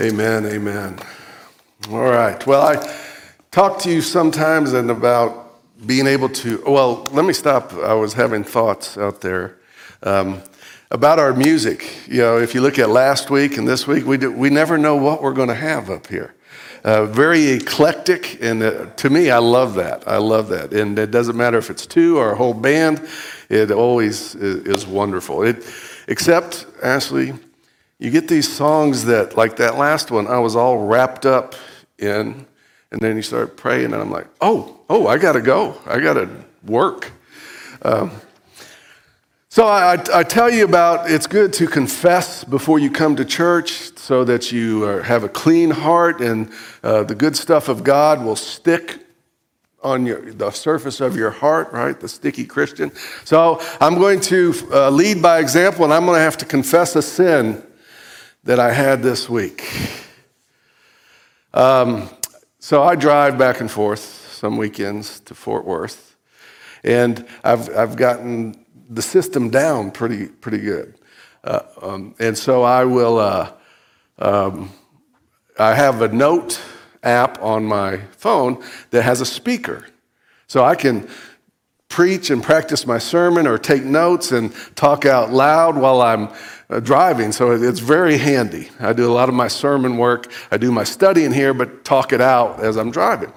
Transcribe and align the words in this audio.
Amen, 0.00 0.46
amen. 0.46 0.96
All 1.90 1.98
right. 1.98 2.46
Well, 2.46 2.62
I 2.62 2.96
talk 3.50 3.80
to 3.80 3.90
you 3.90 4.00
sometimes 4.00 4.72
and 4.72 4.92
about 4.92 5.58
being 5.86 6.06
able 6.06 6.28
to. 6.28 6.62
Well, 6.64 7.02
let 7.10 7.24
me 7.24 7.32
stop. 7.32 7.72
I 7.72 7.94
was 7.94 8.12
having 8.12 8.44
thoughts 8.44 8.96
out 8.96 9.20
there 9.20 9.56
um, 10.04 10.40
about 10.92 11.18
our 11.18 11.34
music. 11.34 12.06
You 12.06 12.20
know, 12.20 12.38
if 12.38 12.54
you 12.54 12.60
look 12.60 12.78
at 12.78 12.90
last 12.90 13.28
week 13.28 13.56
and 13.56 13.66
this 13.66 13.88
week, 13.88 14.06
we 14.06 14.18
do, 14.18 14.30
we 14.30 14.50
never 14.50 14.78
know 14.78 14.94
what 14.94 15.20
we're 15.20 15.32
going 15.32 15.48
to 15.48 15.54
have 15.56 15.90
up 15.90 16.06
here. 16.06 16.32
Uh, 16.84 17.06
very 17.06 17.48
eclectic, 17.48 18.38
and 18.40 18.62
uh, 18.62 18.86
to 18.94 19.10
me, 19.10 19.32
I 19.32 19.38
love 19.38 19.74
that. 19.74 20.06
I 20.06 20.18
love 20.18 20.46
that, 20.50 20.72
and 20.72 20.96
it 20.96 21.10
doesn't 21.10 21.36
matter 21.36 21.58
if 21.58 21.70
it's 21.70 21.86
two 21.86 22.18
or 22.18 22.30
a 22.30 22.36
whole 22.36 22.54
band. 22.54 23.04
It 23.48 23.72
always 23.72 24.36
is, 24.36 24.64
is 24.64 24.86
wonderful. 24.86 25.42
It, 25.42 25.66
except, 26.06 26.66
Ashley, 26.84 27.34
you 27.98 28.10
get 28.10 28.28
these 28.28 28.50
songs 28.50 29.04
that, 29.06 29.36
like 29.36 29.56
that 29.56 29.76
last 29.76 30.10
one, 30.10 30.26
I 30.26 30.38
was 30.38 30.54
all 30.54 30.86
wrapped 30.86 31.26
up 31.26 31.54
in, 31.98 32.46
and 32.92 33.00
then 33.00 33.16
you 33.16 33.22
start 33.22 33.56
praying, 33.56 33.86
and 33.86 33.96
I'm 33.96 34.10
like, 34.10 34.28
oh, 34.40 34.80
oh, 34.88 35.06
I 35.08 35.18
got 35.18 35.32
to 35.32 35.40
go. 35.40 35.80
I 35.84 35.98
got 35.98 36.14
to 36.14 36.28
work. 36.64 37.12
Um, 37.82 38.12
so 39.50 39.66
I, 39.66 39.98
I, 40.14 40.22
tell 40.22 40.50
you 40.50 40.64
about 40.64 41.10
it's 41.10 41.26
good 41.26 41.52
to 41.54 41.66
confess 41.66 42.44
before 42.44 42.78
you 42.78 42.90
come 42.90 43.16
to 43.16 43.24
church 43.24 43.96
so 43.96 44.22
that 44.24 44.52
you 44.52 44.84
are, 44.84 45.02
have 45.02 45.24
a 45.24 45.28
clean 45.28 45.70
heart 45.70 46.20
and 46.20 46.52
uh, 46.82 47.02
the 47.04 47.14
good 47.14 47.36
stuff 47.36 47.68
of 47.68 47.82
God 47.82 48.22
will 48.22 48.36
stick 48.36 48.98
on 49.82 50.06
your, 50.06 50.32
the 50.32 50.50
surface 50.50 51.00
of 51.00 51.16
your 51.16 51.30
heart, 51.30 51.72
right? 51.72 51.98
The 51.98 52.08
sticky 52.08 52.44
Christian. 52.44 52.92
So 53.24 53.60
I'm 53.80 53.94
going 53.94 54.20
to 54.22 54.54
uh, 54.72 54.90
lead 54.90 55.22
by 55.22 55.38
example 55.38 55.84
and 55.84 55.94
I'm 55.94 56.04
going 56.04 56.18
to 56.18 56.22
have 56.22 56.36
to 56.38 56.44
confess 56.44 56.94
a 56.94 57.02
sin 57.02 57.62
that 58.44 58.58
I 58.60 58.72
had 58.72 59.02
this 59.02 59.28
week. 59.28 59.64
Um, 61.52 62.08
so 62.58 62.82
I 62.82 62.94
drive 62.94 63.38
back 63.38 63.60
and 63.60 63.70
forth 63.70 64.00
some 64.32 64.56
weekends 64.56 65.20
to 65.20 65.34
Fort 65.34 65.64
Worth, 65.64 66.16
and 66.84 67.26
I've, 67.42 67.74
I've 67.76 67.96
gotten 67.96 68.64
the 68.88 69.02
system 69.02 69.50
down 69.50 69.90
pretty, 69.90 70.26
pretty 70.26 70.58
good. 70.58 70.94
Uh, 71.44 71.60
um, 71.82 72.14
and 72.18 72.36
so 72.36 72.62
I 72.62 72.84
will, 72.84 73.18
uh, 73.18 73.52
um, 74.18 74.70
I 75.58 75.74
have 75.74 76.02
a 76.02 76.08
note 76.08 76.60
app 77.02 77.42
on 77.42 77.64
my 77.64 77.98
phone 78.16 78.62
that 78.90 79.02
has 79.02 79.20
a 79.20 79.26
speaker. 79.26 79.86
So 80.46 80.64
I 80.64 80.74
can 80.74 81.08
preach 81.88 82.30
and 82.30 82.42
practice 82.42 82.86
my 82.86 82.98
sermon 82.98 83.46
or 83.46 83.58
take 83.58 83.84
notes 83.84 84.32
and 84.32 84.54
talk 84.76 85.06
out 85.06 85.32
loud 85.32 85.76
while 85.76 86.02
I'm 86.02 86.28
uh, 86.70 86.80
driving, 86.80 87.32
so 87.32 87.52
it's 87.52 87.80
very 87.80 88.18
handy. 88.18 88.68
I 88.78 88.92
do 88.92 89.10
a 89.10 89.14
lot 89.14 89.28
of 89.28 89.34
my 89.34 89.48
sermon 89.48 89.96
work, 89.96 90.30
I 90.50 90.58
do 90.58 90.70
my 90.70 90.84
studying 90.84 91.32
here, 91.32 91.54
but 91.54 91.84
talk 91.84 92.12
it 92.12 92.20
out 92.20 92.60
as 92.60 92.76
I'm 92.76 92.90
driving. 92.90 93.32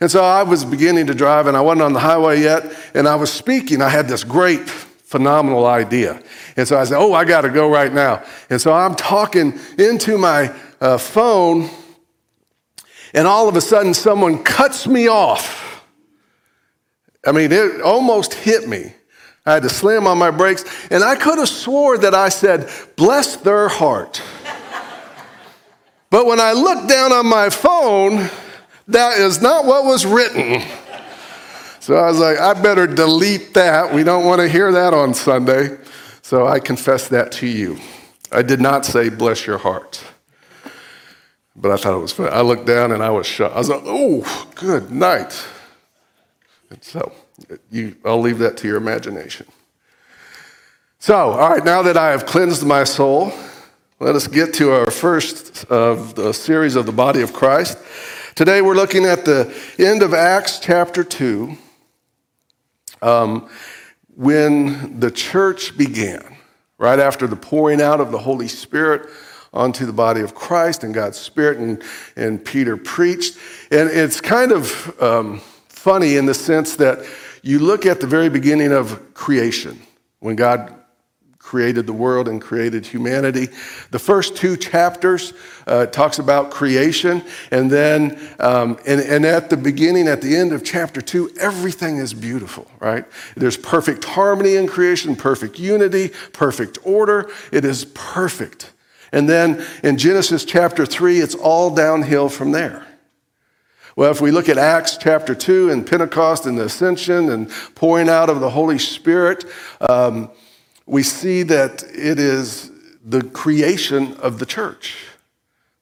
And 0.00 0.10
so 0.10 0.22
I 0.22 0.42
was 0.44 0.64
beginning 0.64 1.06
to 1.08 1.14
drive, 1.14 1.46
and 1.46 1.56
I 1.56 1.60
wasn't 1.60 1.82
on 1.82 1.92
the 1.92 2.00
highway 2.00 2.40
yet, 2.40 2.72
and 2.94 3.08
I 3.08 3.16
was 3.16 3.32
speaking. 3.32 3.82
I 3.82 3.88
had 3.88 4.06
this 4.06 4.22
great, 4.22 4.68
phenomenal 4.68 5.66
idea. 5.66 6.22
And 6.56 6.68
so 6.68 6.78
I 6.78 6.84
said, 6.84 6.98
Oh, 6.98 7.14
I 7.14 7.24
got 7.24 7.40
to 7.40 7.48
go 7.48 7.68
right 7.68 7.92
now. 7.92 8.22
And 8.48 8.60
so 8.60 8.72
I'm 8.72 8.94
talking 8.94 9.58
into 9.76 10.18
my 10.18 10.54
uh, 10.80 10.98
phone, 10.98 11.68
and 13.12 13.26
all 13.26 13.48
of 13.48 13.56
a 13.56 13.60
sudden, 13.60 13.94
someone 13.94 14.44
cuts 14.44 14.86
me 14.86 15.08
off. 15.08 15.84
I 17.26 17.32
mean, 17.32 17.50
it 17.50 17.80
almost 17.80 18.34
hit 18.34 18.68
me. 18.68 18.94
I 19.48 19.54
had 19.54 19.62
to 19.62 19.70
slam 19.70 20.06
on 20.06 20.18
my 20.18 20.30
brakes, 20.30 20.64
and 20.90 21.02
I 21.02 21.16
could 21.16 21.38
have 21.38 21.48
swore 21.48 21.96
that 21.98 22.14
I 22.14 22.28
said, 22.28 22.70
bless 22.96 23.36
their 23.36 23.68
heart. 23.68 24.20
but 26.10 26.26
when 26.26 26.38
I 26.38 26.52
looked 26.52 26.86
down 26.86 27.12
on 27.12 27.26
my 27.26 27.48
phone, 27.48 28.28
that 28.88 29.16
is 29.18 29.40
not 29.40 29.64
what 29.64 29.86
was 29.86 30.04
written. 30.04 30.62
So 31.80 31.96
I 31.96 32.08
was 32.08 32.18
like, 32.18 32.38
I 32.38 32.52
better 32.60 32.86
delete 32.86 33.54
that. 33.54 33.94
We 33.94 34.04
don't 34.04 34.26
want 34.26 34.42
to 34.42 34.48
hear 34.48 34.70
that 34.72 34.92
on 34.92 35.14
Sunday. 35.14 35.78
So 36.20 36.46
I 36.46 36.60
confess 36.60 37.08
that 37.08 37.32
to 37.32 37.46
you. 37.46 37.78
I 38.30 38.42
did 38.42 38.60
not 38.60 38.84
say, 38.84 39.08
bless 39.08 39.46
your 39.46 39.56
heart. 39.56 40.04
But 41.56 41.70
I 41.70 41.76
thought 41.78 41.94
it 41.94 42.02
was 42.02 42.12
funny. 42.12 42.28
I 42.28 42.42
looked 42.42 42.66
down 42.66 42.92
and 42.92 43.02
I 43.02 43.08
was 43.08 43.26
shocked. 43.26 43.54
I 43.54 43.58
was 43.58 43.70
like, 43.70 43.82
oh, 43.86 44.50
good 44.54 44.90
night. 44.90 45.42
And 46.68 46.84
so. 46.84 47.10
You, 47.70 47.96
I'll 48.04 48.20
leave 48.20 48.38
that 48.38 48.56
to 48.58 48.68
your 48.68 48.76
imagination. 48.76 49.46
So, 50.98 51.14
all 51.14 51.50
right, 51.50 51.64
now 51.64 51.82
that 51.82 51.96
I 51.96 52.10
have 52.10 52.26
cleansed 52.26 52.66
my 52.66 52.84
soul, 52.84 53.32
let 54.00 54.16
us 54.16 54.26
get 54.26 54.54
to 54.54 54.72
our 54.72 54.90
first 54.90 55.64
of 55.66 56.14
the 56.14 56.32
series 56.32 56.76
of 56.76 56.86
the 56.86 56.92
body 56.92 57.22
of 57.22 57.32
Christ. 57.32 57.78
Today 58.34 58.62
we're 58.62 58.74
looking 58.74 59.04
at 59.04 59.24
the 59.24 59.52
end 59.78 60.02
of 60.02 60.14
Acts 60.14 60.58
chapter 60.58 61.02
2, 61.04 61.56
um, 63.02 63.48
when 64.16 64.98
the 64.98 65.10
church 65.10 65.76
began, 65.76 66.36
right 66.78 66.98
after 66.98 67.26
the 67.26 67.36
pouring 67.36 67.80
out 67.80 68.00
of 68.00 68.10
the 68.10 68.18
Holy 68.18 68.48
Spirit 68.48 69.08
onto 69.52 69.86
the 69.86 69.92
body 69.92 70.20
of 70.20 70.34
Christ 70.34 70.84
and 70.84 70.92
God's 70.92 71.18
Spirit, 71.18 71.58
and, 71.58 71.82
and 72.16 72.44
Peter 72.44 72.76
preached. 72.76 73.38
And 73.70 73.88
it's 73.88 74.20
kind 74.20 74.52
of 74.52 75.02
um, 75.02 75.40
funny 75.68 76.16
in 76.16 76.26
the 76.26 76.34
sense 76.34 76.76
that 76.76 77.04
you 77.48 77.58
look 77.58 77.86
at 77.86 77.98
the 77.98 78.06
very 78.06 78.28
beginning 78.28 78.72
of 78.72 79.14
creation, 79.14 79.80
when 80.20 80.36
God 80.36 80.74
created 81.38 81.86
the 81.86 81.94
world 81.94 82.28
and 82.28 82.42
created 82.42 82.84
humanity. 82.84 83.48
The 83.90 83.98
first 83.98 84.36
two 84.36 84.54
chapters 84.54 85.32
uh, 85.66 85.86
talks 85.86 86.18
about 86.18 86.50
creation, 86.50 87.24
and 87.50 87.70
then 87.70 88.20
um, 88.38 88.78
and, 88.86 89.00
and 89.00 89.24
at 89.24 89.48
the 89.48 89.56
beginning, 89.56 90.08
at 90.08 90.20
the 90.20 90.36
end 90.36 90.52
of 90.52 90.62
chapter 90.62 91.00
two, 91.00 91.30
everything 91.40 91.96
is 91.96 92.12
beautiful, 92.12 92.70
right? 92.80 93.06
There's 93.34 93.56
perfect 93.56 94.04
harmony 94.04 94.56
in 94.56 94.66
creation, 94.66 95.16
perfect 95.16 95.58
unity, 95.58 96.10
perfect 96.34 96.76
order. 96.82 97.30
It 97.50 97.64
is 97.64 97.86
perfect. 97.94 98.74
And 99.10 99.26
then 99.26 99.64
in 99.82 99.96
Genesis 99.96 100.44
chapter 100.44 100.84
three, 100.84 101.20
it's 101.20 101.34
all 101.34 101.74
downhill 101.74 102.28
from 102.28 102.52
there. 102.52 102.87
Well, 103.98 104.12
if 104.12 104.20
we 104.20 104.30
look 104.30 104.48
at 104.48 104.58
Acts 104.58 104.96
chapter 104.96 105.34
2 105.34 105.70
and 105.70 105.84
Pentecost 105.84 106.46
and 106.46 106.56
the 106.56 106.66
ascension 106.66 107.30
and 107.30 107.50
pouring 107.74 108.08
out 108.08 108.30
of 108.30 108.38
the 108.38 108.48
Holy 108.48 108.78
Spirit, 108.78 109.44
um, 109.80 110.30
we 110.86 111.02
see 111.02 111.42
that 111.42 111.82
it 111.82 112.20
is 112.20 112.70
the 113.04 113.24
creation 113.24 114.14
of 114.18 114.38
the 114.38 114.46
church. 114.46 114.94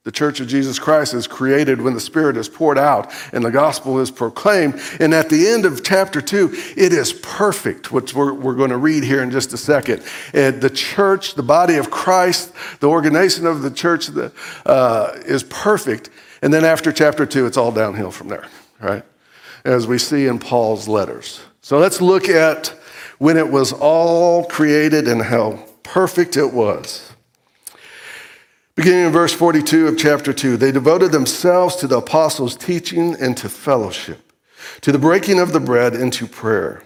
The 0.05 0.13
church 0.13 0.41
of 0.41 0.49
Jesus 0.49 0.79
Christ 0.79 1.13
is 1.13 1.27
created 1.27 1.83
when 1.83 1.93
the 1.93 2.01
Spirit 2.01 2.39
is 2.39 2.49
poured 2.49 2.79
out 2.79 3.13
and 3.35 3.45
the 3.45 3.51
gospel 3.51 4.01
is 4.01 4.11
proclaimed. 4.11 4.81
And 4.99 5.13
at 5.13 5.29
the 5.29 5.49
end 5.49 5.67
of 5.67 5.85
chapter 5.85 6.23
two, 6.23 6.55
it 6.75 6.95
is 6.95 7.13
perfect, 7.13 7.93
which 7.93 8.15
we're, 8.15 8.33
we're 8.33 8.55
going 8.55 8.71
to 8.71 8.79
read 8.79 9.05
here 9.05 9.23
in 9.23 9.31
just 9.31 9.53
a 9.53 9.59
second. 9.59 10.03
And 10.33 10.63
the 10.63 10.71
church, 10.71 11.35
the 11.35 11.43
body 11.43 11.75
of 11.75 11.91
Christ, 11.91 12.55
the 12.81 12.89
organization 12.89 13.45
of 13.45 13.61
the 13.61 13.71
church 13.71 14.09
uh, 14.65 15.13
is 15.27 15.43
perfect. 15.43 16.09
And 16.43 16.53
then 16.53 16.65
after 16.65 16.93
chapter 16.93 17.27
two, 17.27 17.47
it's 17.47 17.57
all 17.57 17.73
downhill 17.73 18.11
from 18.11 18.29
there, 18.29 18.47
right? 18.81 19.05
As 19.65 19.87
we 19.87 19.99
see 19.99 20.27
in 20.27 20.39
Paul's 20.39 20.89
letters. 20.89 21.41
So 21.61 21.79
let's 21.79 22.01
look 22.01 22.29
at 22.29 22.69
when 23.19 23.37
it 23.37 23.51
was 23.51 23.73
all 23.73 24.45
created 24.45 25.09
and 25.09 25.23
how 25.23 25.65
perfect 25.83 26.37
it 26.37 26.53
was. 26.53 27.13
Beginning 28.75 29.07
in 29.07 29.13
verse 29.13 29.33
42 29.33 29.89
of 29.89 29.97
chapter 29.97 30.35
2, 30.35 30.59
they 30.59 30.71
devoted 30.71 31.11
themselves 31.11 31.77
to 31.77 31.87
the 31.87 31.97
apostles' 31.97 32.55
teaching 32.55 33.17
and 33.19 33.35
to 33.39 33.49
fellowship, 33.49 34.33
to 34.83 34.93
the 34.93 34.99
breaking 34.99 35.41
of 35.41 35.55
the 35.55 35.61
bread 35.61 35.95
and 35.95 36.13
to 36.13 36.27
prayer. 36.27 36.83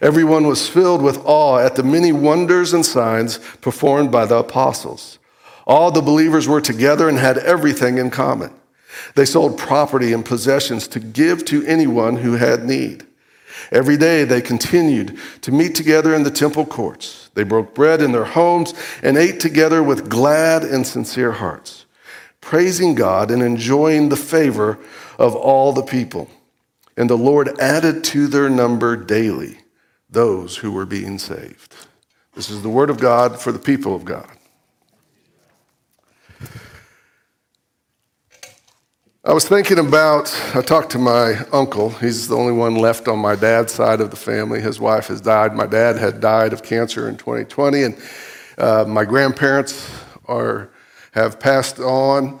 Everyone 0.00 0.46
was 0.46 0.68
filled 0.68 1.02
with 1.02 1.20
awe 1.26 1.58
at 1.58 1.76
the 1.76 1.82
many 1.82 2.12
wonders 2.12 2.72
and 2.72 2.84
signs 2.84 3.38
performed 3.60 4.10
by 4.10 4.24
the 4.24 4.38
apostles. 4.38 5.18
All 5.66 5.90
the 5.90 6.00
believers 6.00 6.48
were 6.48 6.62
together 6.62 7.10
and 7.10 7.18
had 7.18 7.36
everything 7.38 7.98
in 7.98 8.10
common. 8.10 8.52
They 9.14 9.24
sold 9.24 9.58
property 9.58 10.12
and 10.12 10.24
possessions 10.24 10.88
to 10.88 11.00
give 11.00 11.44
to 11.46 11.64
anyone 11.66 12.16
who 12.16 12.32
had 12.32 12.64
need. 12.64 13.06
Every 13.70 13.96
day 13.96 14.24
they 14.24 14.40
continued 14.40 15.18
to 15.42 15.52
meet 15.52 15.74
together 15.74 16.14
in 16.14 16.22
the 16.22 16.30
temple 16.30 16.66
courts. 16.66 17.30
They 17.34 17.44
broke 17.44 17.74
bread 17.74 18.00
in 18.02 18.12
their 18.12 18.24
homes 18.24 18.74
and 19.02 19.16
ate 19.16 19.40
together 19.40 19.82
with 19.82 20.08
glad 20.08 20.64
and 20.64 20.86
sincere 20.86 21.32
hearts, 21.32 21.86
praising 22.40 22.94
God 22.94 23.30
and 23.30 23.42
enjoying 23.42 24.08
the 24.08 24.16
favor 24.16 24.78
of 25.18 25.34
all 25.34 25.72
the 25.72 25.82
people. 25.82 26.28
And 26.96 27.10
the 27.10 27.18
Lord 27.18 27.58
added 27.58 28.04
to 28.04 28.26
their 28.26 28.48
number 28.48 28.96
daily 28.96 29.58
those 30.08 30.56
who 30.56 30.70
were 30.70 30.86
being 30.86 31.18
saved. 31.18 31.74
This 32.34 32.50
is 32.50 32.62
the 32.62 32.68
word 32.68 32.90
of 32.90 33.00
God 33.00 33.40
for 33.40 33.52
the 33.52 33.58
people 33.58 33.94
of 33.94 34.04
God. 34.04 34.30
I 39.26 39.32
was 39.32 39.48
thinking 39.48 39.78
about, 39.78 40.30
I 40.54 40.60
talked 40.60 40.92
to 40.92 40.98
my 40.98 41.38
uncle. 41.50 41.88
He's 41.88 42.28
the 42.28 42.36
only 42.36 42.52
one 42.52 42.74
left 42.74 43.08
on 43.08 43.18
my 43.18 43.34
dad's 43.34 43.72
side 43.72 44.02
of 44.02 44.10
the 44.10 44.18
family. 44.18 44.60
His 44.60 44.78
wife 44.78 45.06
has 45.06 45.22
died. 45.22 45.54
My 45.54 45.64
dad 45.64 45.96
had 45.96 46.20
died 46.20 46.52
of 46.52 46.62
cancer 46.62 47.08
in 47.08 47.16
2020, 47.16 47.82
and 47.84 47.96
uh, 48.58 48.84
my 48.86 49.06
grandparents 49.06 49.90
are, 50.26 50.68
have 51.12 51.40
passed 51.40 51.80
on. 51.80 52.38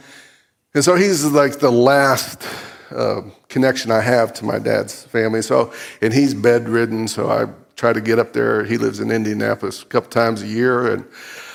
And 0.74 0.84
so 0.84 0.94
he's 0.94 1.24
like 1.24 1.58
the 1.58 1.72
last 1.72 2.46
uh, 2.90 3.22
connection 3.48 3.90
I 3.90 4.02
have 4.02 4.34
to 4.34 4.44
my 4.44 4.58
dad's 4.58 5.04
family. 5.04 5.40
So, 5.40 5.72
and 6.02 6.12
he's 6.12 6.34
bedridden, 6.34 7.08
so 7.08 7.30
I 7.30 7.46
try 7.76 7.94
to 7.94 8.00
get 8.02 8.18
up 8.18 8.34
there. 8.34 8.62
He 8.62 8.76
lives 8.76 9.00
in 9.00 9.10
Indianapolis 9.10 9.82
a 9.82 9.86
couple 9.86 10.10
times 10.10 10.42
a 10.42 10.46
year, 10.46 10.92
and 10.92 11.06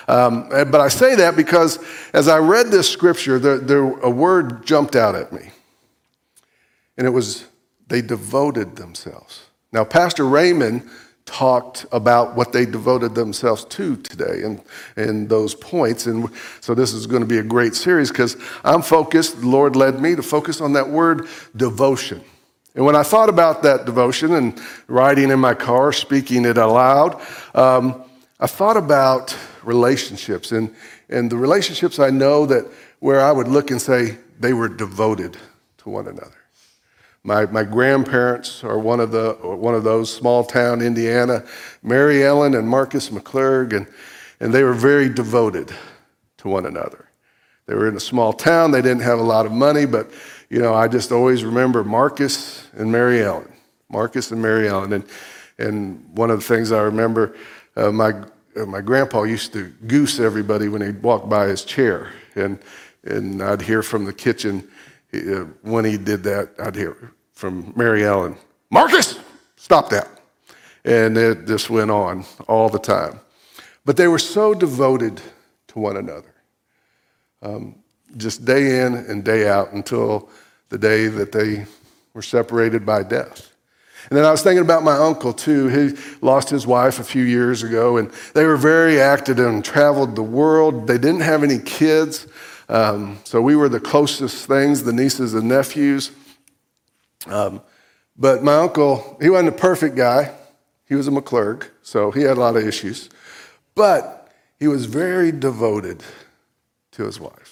um, 0.09 0.49
but 0.49 0.81
I 0.81 0.87
say 0.87 1.15
that 1.15 1.35
because 1.35 1.79
as 2.13 2.27
I 2.27 2.39
read 2.39 2.67
this 2.67 2.89
scripture, 2.89 3.37
there, 3.37 3.59
there, 3.59 3.83
a 3.99 4.09
word 4.09 4.65
jumped 4.65 4.95
out 4.95 5.15
at 5.15 5.31
me, 5.31 5.51
and 6.97 7.05
it 7.05 7.11
was 7.11 7.45
they 7.87 8.01
devoted 8.01 8.75
themselves. 8.75 9.45
Now, 9.71 9.83
Pastor 9.83 10.25
Raymond 10.25 10.89
talked 11.25 11.85
about 11.91 12.35
what 12.35 12.51
they 12.51 12.65
devoted 12.65 13.13
themselves 13.13 13.63
to 13.65 13.95
today 13.97 14.41
and, 14.43 14.61
and 14.95 15.29
those 15.29 15.53
points. 15.53 16.07
And 16.07 16.27
so 16.59 16.73
this 16.73 16.91
is 16.91 17.05
going 17.05 17.21
to 17.21 17.27
be 17.27 17.37
a 17.37 17.43
great 17.43 17.75
series 17.75 18.09
because 18.09 18.35
I'm 18.63 18.81
focused, 18.81 19.41
the 19.41 19.47
Lord 19.47 19.75
led 19.75 20.01
me 20.01 20.15
to 20.15 20.23
focus 20.23 20.59
on 20.59 20.73
that 20.73 20.89
word 20.89 21.27
devotion. 21.55 22.23
And 22.73 22.83
when 22.83 22.95
I 22.95 23.03
thought 23.03 23.29
about 23.29 23.61
that 23.61 23.85
devotion 23.85 24.33
and 24.33 24.59
riding 24.87 25.29
in 25.29 25.39
my 25.39 25.53
car, 25.53 25.93
speaking 25.93 26.45
it 26.45 26.57
aloud, 26.57 27.21
um, 27.53 28.03
I 28.39 28.47
thought 28.47 28.77
about 28.77 29.35
relationships 29.63 30.51
and, 30.51 30.73
and 31.09 31.29
the 31.29 31.37
relationships 31.37 31.99
I 31.99 32.09
know 32.09 32.45
that 32.45 32.65
where 32.99 33.21
I 33.21 33.31
would 33.31 33.47
look 33.47 33.71
and 33.71 33.81
say 33.81 34.17
they 34.39 34.53
were 34.53 34.69
devoted 34.69 35.37
to 35.79 35.89
one 35.89 36.07
another. 36.07 36.37
My, 37.23 37.45
my 37.47 37.63
grandparents 37.63 38.63
are 38.63 38.79
one 38.79 39.01
of, 39.01 39.11
the, 39.11 39.33
one 39.41 39.75
of 39.75 39.83
those, 39.83 40.13
small 40.13 40.45
town 40.45 40.81
Indiana, 40.81 41.43
Mary 41.83 42.23
Ellen 42.23 42.55
and 42.55 42.67
Marcus 42.67 43.09
McClurg, 43.09 43.73
and, 43.73 43.87
and 44.39 44.53
they 44.53 44.63
were 44.63 44.73
very 44.73 45.09
devoted 45.09 45.73
to 46.37 46.47
one 46.47 46.65
another. 46.65 47.09
They 47.65 47.75
were 47.75 47.89
in 47.89 47.95
a 47.95 47.99
small 47.99 48.31
town, 48.31 48.71
they 48.71 48.81
didn't 48.81 49.01
have 49.01 49.19
a 49.19 49.23
lot 49.23 49.45
of 49.45 49.51
money, 49.51 49.85
but 49.85 50.09
you 50.49 50.59
know, 50.59 50.73
I 50.73 50.87
just 50.87 51.11
always 51.11 51.43
remember 51.43 51.83
Marcus 51.83 52.65
and 52.73 52.89
Mary 52.91 53.21
Ellen. 53.21 53.51
Marcus 53.89 54.31
and 54.31 54.41
Mary 54.41 54.69
Ellen. 54.69 54.93
And, 54.93 55.05
and 55.57 56.03
one 56.13 56.31
of 56.31 56.39
the 56.39 56.45
things 56.45 56.71
I 56.71 56.81
remember, 56.81 57.35
uh, 57.79 57.91
my, 57.91 58.13
uh, 58.55 58.65
my 58.65 58.81
grandpa 58.81 59.23
used 59.23 59.53
to 59.53 59.69
goose 59.87 60.19
everybody 60.19 60.67
when 60.67 60.81
he'd 60.81 61.01
walk 61.01 61.29
by 61.29 61.47
his 61.47 61.63
chair. 61.63 62.11
And, 62.35 62.59
and 63.03 63.41
I'd 63.41 63.61
hear 63.61 63.81
from 63.81 64.05
the 64.05 64.13
kitchen, 64.13 64.67
uh, 65.13 65.45
when 65.61 65.85
he 65.85 65.97
did 65.97 66.23
that, 66.23 66.49
I'd 66.59 66.75
hear 66.75 67.13
from 67.33 67.73
Mary 67.75 68.03
Ellen, 68.03 68.35
Marcus, 68.69 69.17
stop 69.55 69.89
that. 69.89 70.09
And 70.83 71.17
it 71.17 71.47
just 71.47 71.69
went 71.69 71.89
on 71.89 72.25
all 72.47 72.69
the 72.69 72.79
time. 72.79 73.19
But 73.85 73.95
they 73.97 74.07
were 74.07 74.19
so 74.19 74.53
devoted 74.53 75.21
to 75.69 75.79
one 75.79 75.97
another, 75.97 76.33
um, 77.41 77.75
just 78.17 78.43
day 78.43 78.81
in 78.81 78.95
and 78.95 79.23
day 79.23 79.47
out 79.47 79.71
until 79.71 80.29
the 80.69 80.77
day 80.77 81.07
that 81.07 81.31
they 81.31 81.65
were 82.13 82.21
separated 82.21 82.85
by 82.85 83.03
death. 83.03 83.53
And 84.09 84.17
then 84.17 84.25
I 84.25 84.31
was 84.31 84.41
thinking 84.41 84.63
about 84.63 84.83
my 84.83 84.95
uncle 84.95 85.33
too. 85.33 85.67
He 85.67 85.97
lost 86.21 86.49
his 86.49 86.65
wife 86.65 86.99
a 86.99 87.03
few 87.03 87.23
years 87.23 87.63
ago, 87.63 87.97
and 87.97 88.11
they 88.33 88.45
were 88.45 88.57
very 88.57 88.99
active 88.99 89.39
and 89.39 89.63
traveled 89.63 90.15
the 90.15 90.23
world. 90.23 90.87
They 90.87 90.97
didn't 90.97 91.21
have 91.21 91.43
any 91.43 91.59
kids. 91.59 92.27
Um, 92.69 93.19
so 93.23 93.41
we 93.41 93.55
were 93.55 93.69
the 93.69 93.79
closest 93.79 94.47
things, 94.47 94.83
the 94.83 94.93
nieces 94.93 95.33
and 95.33 95.47
nephews. 95.47 96.11
Um, 97.25 97.61
but 98.15 98.43
my 98.43 98.55
uncle, 98.55 99.17
he 99.21 99.29
wasn't 99.29 99.49
a 99.49 99.57
perfect 99.57 99.95
guy. 99.95 100.33
He 100.87 100.95
was 100.95 101.07
a 101.07 101.11
McClurg, 101.11 101.67
so 101.83 102.11
he 102.11 102.21
had 102.21 102.37
a 102.37 102.39
lot 102.39 102.55
of 102.55 102.67
issues. 102.67 103.09
But 103.75 104.31
he 104.59 104.67
was 104.67 104.85
very 104.85 105.31
devoted 105.31 106.03
to 106.91 107.05
his 107.05 107.19
wife. 107.19 107.48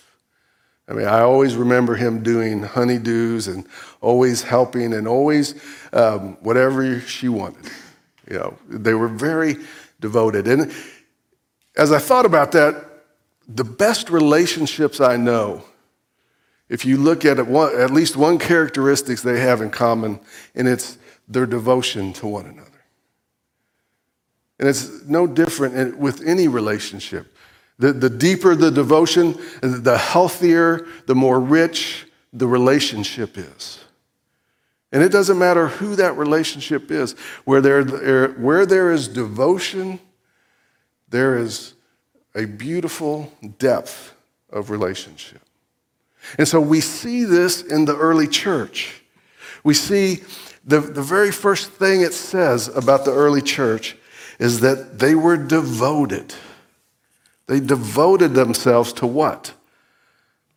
I 0.89 0.93
mean, 0.93 1.07
I 1.07 1.19
always 1.19 1.55
remember 1.55 1.95
him 1.95 2.23
doing 2.23 2.61
honeydews 2.61 3.53
and 3.53 3.65
always 3.99 4.41
helping 4.41 4.93
and 4.93 5.07
always 5.07 5.55
um, 5.91 6.37
whatever 6.41 7.01
she 7.01 7.27
wanted. 7.27 7.69
You 8.29 8.37
know, 8.37 8.57
they 8.69 8.93
were 8.93 9.09
very 9.09 9.57
devoted. 9.99 10.47
And 10.47 10.73
as 11.75 11.91
I 11.91 11.99
thought 11.99 12.25
about 12.25 12.53
that, 12.53 12.85
the 13.47 13.63
best 13.63 14.09
relationships 14.09 15.01
I 15.01 15.17
know, 15.17 15.63
if 16.69 16.85
you 16.85 16.97
look 16.97 17.25
at 17.25 17.39
it, 17.39 17.47
one, 17.47 17.79
at 17.79 17.91
least 17.91 18.15
one 18.15 18.37
characteristics 18.37 19.21
they 19.21 19.39
have 19.39 19.61
in 19.61 19.69
common, 19.69 20.19
and 20.55 20.67
it's 20.67 20.97
their 21.27 21.45
devotion 21.45 22.13
to 22.13 22.27
one 22.27 22.45
another. 22.45 22.71
And 24.59 24.67
it's 24.67 25.03
no 25.03 25.27
different 25.27 25.97
with 25.97 26.25
any 26.25 26.47
relationship. 26.47 27.33
The, 27.79 27.93
the 27.93 28.09
deeper 28.09 28.55
the 28.55 28.71
devotion, 28.71 29.39
the 29.61 29.97
healthier, 29.97 30.87
the 31.05 31.15
more 31.15 31.39
rich 31.39 32.05
the 32.33 32.47
relationship 32.47 33.37
is. 33.37 33.79
And 34.91 35.03
it 35.03 35.11
doesn't 35.11 35.37
matter 35.37 35.67
who 35.67 35.95
that 35.95 36.17
relationship 36.17 36.91
is. 36.91 37.13
Where 37.45 37.61
there, 37.61 38.29
where 38.29 38.65
there 38.65 38.91
is 38.91 39.07
devotion, 39.07 39.99
there 41.09 41.37
is 41.37 41.73
a 42.35 42.45
beautiful 42.45 43.31
depth 43.59 44.13
of 44.49 44.69
relationship. 44.69 45.41
And 46.37 46.47
so 46.47 46.59
we 46.59 46.81
see 46.81 47.23
this 47.23 47.61
in 47.61 47.85
the 47.85 47.95
early 47.95 48.27
church. 48.27 49.01
We 49.63 49.73
see 49.73 50.23
the, 50.65 50.79
the 50.79 51.01
very 51.01 51.31
first 51.31 51.71
thing 51.71 52.01
it 52.01 52.13
says 52.13 52.67
about 52.69 53.05
the 53.05 53.13
early 53.13 53.41
church 53.41 53.95
is 54.39 54.59
that 54.61 54.99
they 54.99 55.15
were 55.15 55.37
devoted. 55.37 56.33
They 57.47 57.59
devoted 57.59 58.33
themselves 58.33 58.93
to 58.93 59.07
what? 59.07 59.53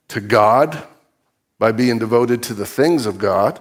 To 0.08 0.20
God 0.20 0.82
by 1.58 1.72
being 1.72 1.98
devoted 1.98 2.42
to 2.44 2.54
the 2.54 2.66
things 2.66 3.06
of 3.06 3.19
God. 3.19 3.60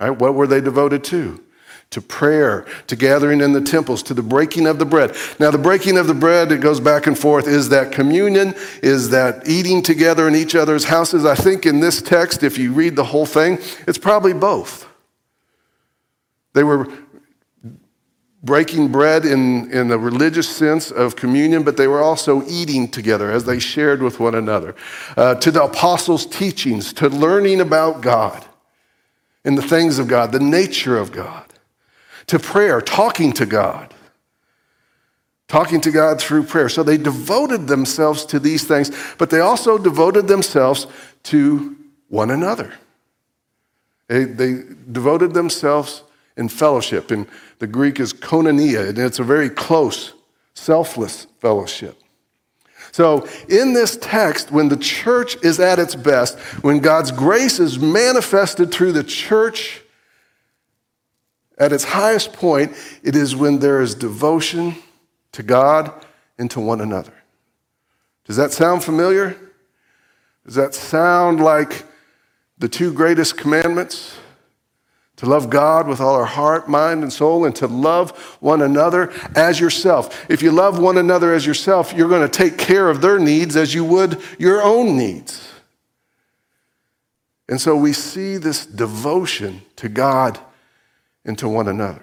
Right? 0.00 0.10
What 0.10 0.34
were 0.34 0.46
they 0.46 0.60
devoted 0.60 1.04
to? 1.04 1.42
to 1.90 2.00
prayer, 2.00 2.66
to 2.88 2.96
gathering 2.96 3.40
in 3.40 3.52
the 3.52 3.60
temples, 3.60 4.02
to 4.02 4.14
the 4.14 4.22
breaking 4.22 4.66
of 4.66 4.78
the 4.78 4.84
bread. 4.84 5.16
Now, 5.38 5.50
the 5.50 5.58
breaking 5.58 5.96
of 5.96 6.06
the 6.06 6.14
bread, 6.14 6.50
it 6.50 6.60
goes 6.60 6.80
back 6.80 7.06
and 7.06 7.16
forth. 7.16 7.46
Is 7.46 7.68
that 7.68 7.92
communion? 7.92 8.54
Is 8.82 9.10
that 9.10 9.48
eating 9.48 9.82
together 9.82 10.26
in 10.26 10.34
each 10.34 10.54
other's 10.54 10.84
houses? 10.84 11.24
I 11.24 11.36
think 11.36 11.64
in 11.64 11.80
this 11.80 12.02
text, 12.02 12.42
if 12.42 12.58
you 12.58 12.72
read 12.72 12.96
the 12.96 13.04
whole 13.04 13.26
thing, 13.26 13.58
it's 13.86 13.98
probably 13.98 14.32
both. 14.32 14.88
They 16.54 16.64
were 16.64 16.88
breaking 18.46 18.88
bread 18.88 19.26
in, 19.26 19.70
in 19.70 19.88
the 19.88 19.98
religious 19.98 20.48
sense 20.48 20.90
of 20.90 21.16
communion, 21.16 21.62
but 21.62 21.76
they 21.76 21.88
were 21.88 22.00
also 22.00 22.42
eating 22.46 22.88
together 22.88 23.30
as 23.30 23.44
they 23.44 23.58
shared 23.58 24.02
with 24.02 24.18
one 24.18 24.34
another. 24.34 24.74
Uh, 25.16 25.34
to 25.34 25.50
the 25.50 25.62
apostles' 25.62 26.24
teachings, 26.24 26.94
to 26.94 27.10
learning 27.10 27.60
about 27.60 28.00
God 28.00 28.42
and 29.44 29.58
the 29.58 29.62
things 29.62 29.98
of 29.98 30.08
God, 30.08 30.32
the 30.32 30.40
nature 30.40 30.96
of 30.96 31.12
God 31.12 31.46
to 32.26 32.38
prayer, 32.38 32.80
talking 32.80 33.32
to 33.34 33.46
God. 33.46 33.92
Talking 35.48 35.80
to 35.82 35.92
God 35.92 36.20
through 36.20 36.42
prayer. 36.44 36.68
So 36.68 36.82
they 36.82 36.96
devoted 36.96 37.68
themselves 37.68 38.24
to 38.26 38.40
these 38.40 38.64
things, 38.64 38.90
but 39.16 39.30
they 39.30 39.38
also 39.38 39.78
devoted 39.78 40.26
themselves 40.26 40.88
to 41.24 41.76
one 42.08 42.30
another. 42.30 42.74
They, 44.08 44.24
they 44.24 44.62
devoted 44.90 45.34
themselves 45.34 46.02
in 46.36 46.48
fellowship. 46.48 47.10
And 47.10 47.26
the 47.58 47.66
Greek 47.66 48.00
is 48.00 48.12
koinonia, 48.12 48.88
and 48.88 48.98
it's 48.98 49.18
a 49.18 49.24
very 49.24 49.50
close, 49.50 50.12
selfless 50.54 51.26
fellowship. 51.40 52.00
So, 52.92 53.26
in 53.48 53.72
this 53.72 53.96
text, 53.96 54.50
when 54.50 54.68
the 54.68 54.76
church 54.76 55.36
is 55.44 55.60
at 55.60 55.78
its 55.78 55.94
best, 55.94 56.38
when 56.62 56.78
God's 56.78 57.10
grace 57.10 57.58
is 57.58 57.78
manifested 57.78 58.72
through 58.72 58.92
the 58.92 59.04
church, 59.04 59.82
at 61.58 61.72
its 61.72 61.84
highest 61.84 62.32
point, 62.32 62.72
it 63.02 63.16
is 63.16 63.34
when 63.34 63.58
there 63.58 63.80
is 63.80 63.94
devotion 63.94 64.76
to 65.32 65.42
God 65.42 65.92
and 66.38 66.50
to 66.50 66.60
one 66.60 66.80
another. 66.80 67.12
Does 68.26 68.36
that 68.36 68.52
sound 68.52 68.84
familiar? 68.84 69.36
Does 70.44 70.54
that 70.54 70.74
sound 70.74 71.40
like 71.40 71.84
the 72.58 72.68
two 72.68 72.92
greatest 72.92 73.36
commandments? 73.36 74.16
To 75.16 75.26
love 75.26 75.48
God 75.48 75.88
with 75.88 76.00
all 76.00 76.14
our 76.14 76.26
heart, 76.26 76.68
mind, 76.68 77.02
and 77.02 77.10
soul, 77.10 77.46
and 77.46 77.56
to 77.56 77.66
love 77.66 78.10
one 78.40 78.60
another 78.60 79.12
as 79.34 79.58
yourself. 79.58 80.26
If 80.30 80.42
you 80.42 80.52
love 80.52 80.78
one 80.78 80.98
another 80.98 81.32
as 81.32 81.46
yourself, 81.46 81.94
you're 81.94 82.08
going 82.08 82.28
to 82.28 82.28
take 82.28 82.58
care 82.58 82.90
of 82.90 83.00
their 83.00 83.18
needs 83.18 83.56
as 83.56 83.72
you 83.72 83.84
would 83.84 84.20
your 84.38 84.62
own 84.62 84.98
needs. 84.98 85.48
And 87.48 87.60
so 87.60 87.76
we 87.76 87.92
see 87.92 88.36
this 88.36 88.66
devotion 88.66 89.62
to 89.76 89.88
God 89.88 90.38
and 91.24 91.38
to 91.38 91.48
one 91.48 91.68
another. 91.68 92.02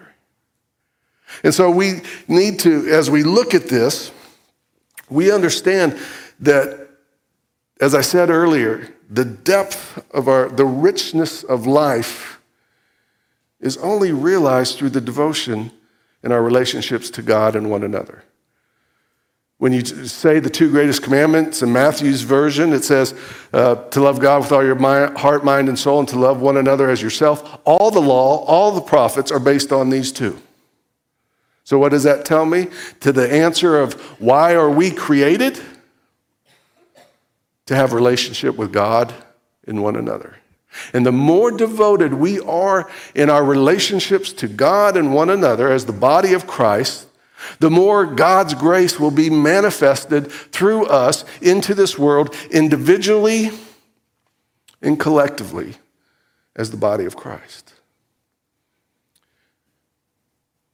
And 1.43 1.53
so 1.53 1.69
we 1.69 2.01
need 2.27 2.59
to, 2.59 2.87
as 2.89 3.09
we 3.09 3.23
look 3.23 3.53
at 3.53 3.67
this, 3.67 4.11
we 5.09 5.31
understand 5.31 5.99
that, 6.39 6.89
as 7.79 7.93
I 7.93 8.01
said 8.01 8.29
earlier, 8.29 8.93
the 9.09 9.25
depth 9.25 10.03
of 10.11 10.27
our, 10.27 10.49
the 10.49 10.65
richness 10.65 11.43
of 11.43 11.67
life 11.67 12.39
is 13.63 13.77
only 13.77 14.11
realized 14.11 14.77
through 14.77 14.89
the 14.89 15.01
devotion 15.01 15.71
in 16.23 16.31
our 16.31 16.43
relationships 16.43 17.09
to 17.11 17.21
God 17.21 17.55
and 17.55 17.69
one 17.69 17.83
another. 17.83 18.23
When 19.57 19.71
you 19.71 19.85
say 19.85 20.39
the 20.39 20.49
two 20.49 20.69
greatest 20.69 21.03
commandments 21.03 21.61
in 21.61 21.71
Matthew's 21.71 22.23
version, 22.23 22.73
it 22.73 22.83
says 22.83 23.15
uh, 23.53 23.75
to 23.75 24.01
love 24.01 24.19
God 24.19 24.41
with 24.41 24.51
all 24.51 24.63
your 24.63 24.75
mind, 24.75 25.17
heart, 25.17 25.45
mind, 25.45 25.69
and 25.69 25.79
soul, 25.79 25.99
and 25.99 26.09
to 26.09 26.19
love 26.19 26.41
one 26.41 26.57
another 26.57 26.89
as 26.89 27.01
yourself. 27.01 27.61
All 27.63 27.89
the 27.89 28.01
law, 28.01 28.43
all 28.45 28.71
the 28.71 28.81
prophets 28.81 29.31
are 29.31 29.39
based 29.39 29.71
on 29.71 29.89
these 29.89 30.11
two. 30.11 30.41
So, 31.63 31.79
what 31.79 31.89
does 31.89 32.03
that 32.03 32.25
tell 32.25 32.45
me? 32.45 32.67
To 32.99 33.13
the 33.13 33.31
answer 33.31 33.79
of 33.79 33.93
why 34.19 34.53
are 34.53 34.69
we 34.69 34.91
created? 34.91 35.61
To 37.67 37.75
have 37.75 37.93
relationship 37.93 38.57
with 38.57 38.73
God 38.73 39.13
and 39.65 39.81
one 39.81 39.95
another. 39.95 40.35
And 40.93 41.05
the 41.05 41.11
more 41.11 41.51
devoted 41.51 42.13
we 42.13 42.39
are 42.41 42.89
in 43.15 43.29
our 43.29 43.43
relationships 43.43 44.33
to 44.33 44.47
God 44.47 44.97
and 44.97 45.13
one 45.13 45.29
another 45.29 45.71
as 45.71 45.85
the 45.85 45.93
body 45.93 46.33
of 46.33 46.47
Christ, 46.47 47.07
the 47.59 47.69
more 47.69 48.05
God's 48.05 48.53
grace 48.53 48.99
will 48.99 49.11
be 49.11 49.29
manifested 49.29 50.31
through 50.31 50.85
us 50.85 51.25
into 51.41 51.73
this 51.73 51.97
world 51.97 52.35
individually 52.51 53.51
and 54.81 54.99
collectively 54.99 55.75
as 56.55 56.71
the 56.71 56.77
body 56.77 57.05
of 57.05 57.15
Christ. 57.15 57.73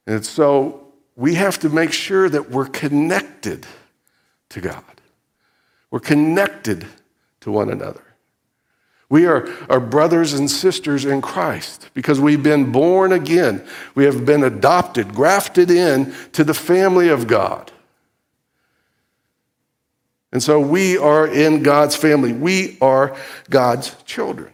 And 0.06 0.24
so 0.24 0.88
we 1.16 1.34
have 1.34 1.58
to 1.60 1.68
make 1.68 1.92
sure 1.92 2.28
that 2.28 2.50
we're 2.50 2.66
connected 2.66 3.66
to 4.50 4.60
God. 4.60 4.82
We're 5.90 6.00
connected 6.00 6.86
to 7.40 7.50
one 7.50 7.70
another. 7.70 8.02
We 9.10 9.26
are, 9.26 9.48
are 9.68 9.80
brothers 9.80 10.34
and 10.34 10.48
sisters 10.48 11.04
in 11.04 11.20
Christ 11.20 11.90
because 11.94 12.20
we've 12.20 12.44
been 12.44 12.70
born 12.70 13.12
again. 13.12 13.66
We 13.96 14.04
have 14.04 14.24
been 14.24 14.44
adopted, 14.44 15.12
grafted 15.14 15.68
in 15.68 16.14
to 16.32 16.44
the 16.44 16.54
family 16.54 17.08
of 17.08 17.26
God. 17.26 17.72
And 20.32 20.40
so 20.40 20.60
we 20.60 20.96
are 20.96 21.26
in 21.26 21.64
God's 21.64 21.96
family. 21.96 22.32
We 22.32 22.78
are 22.80 23.16
God's 23.50 23.96
children. 24.04 24.52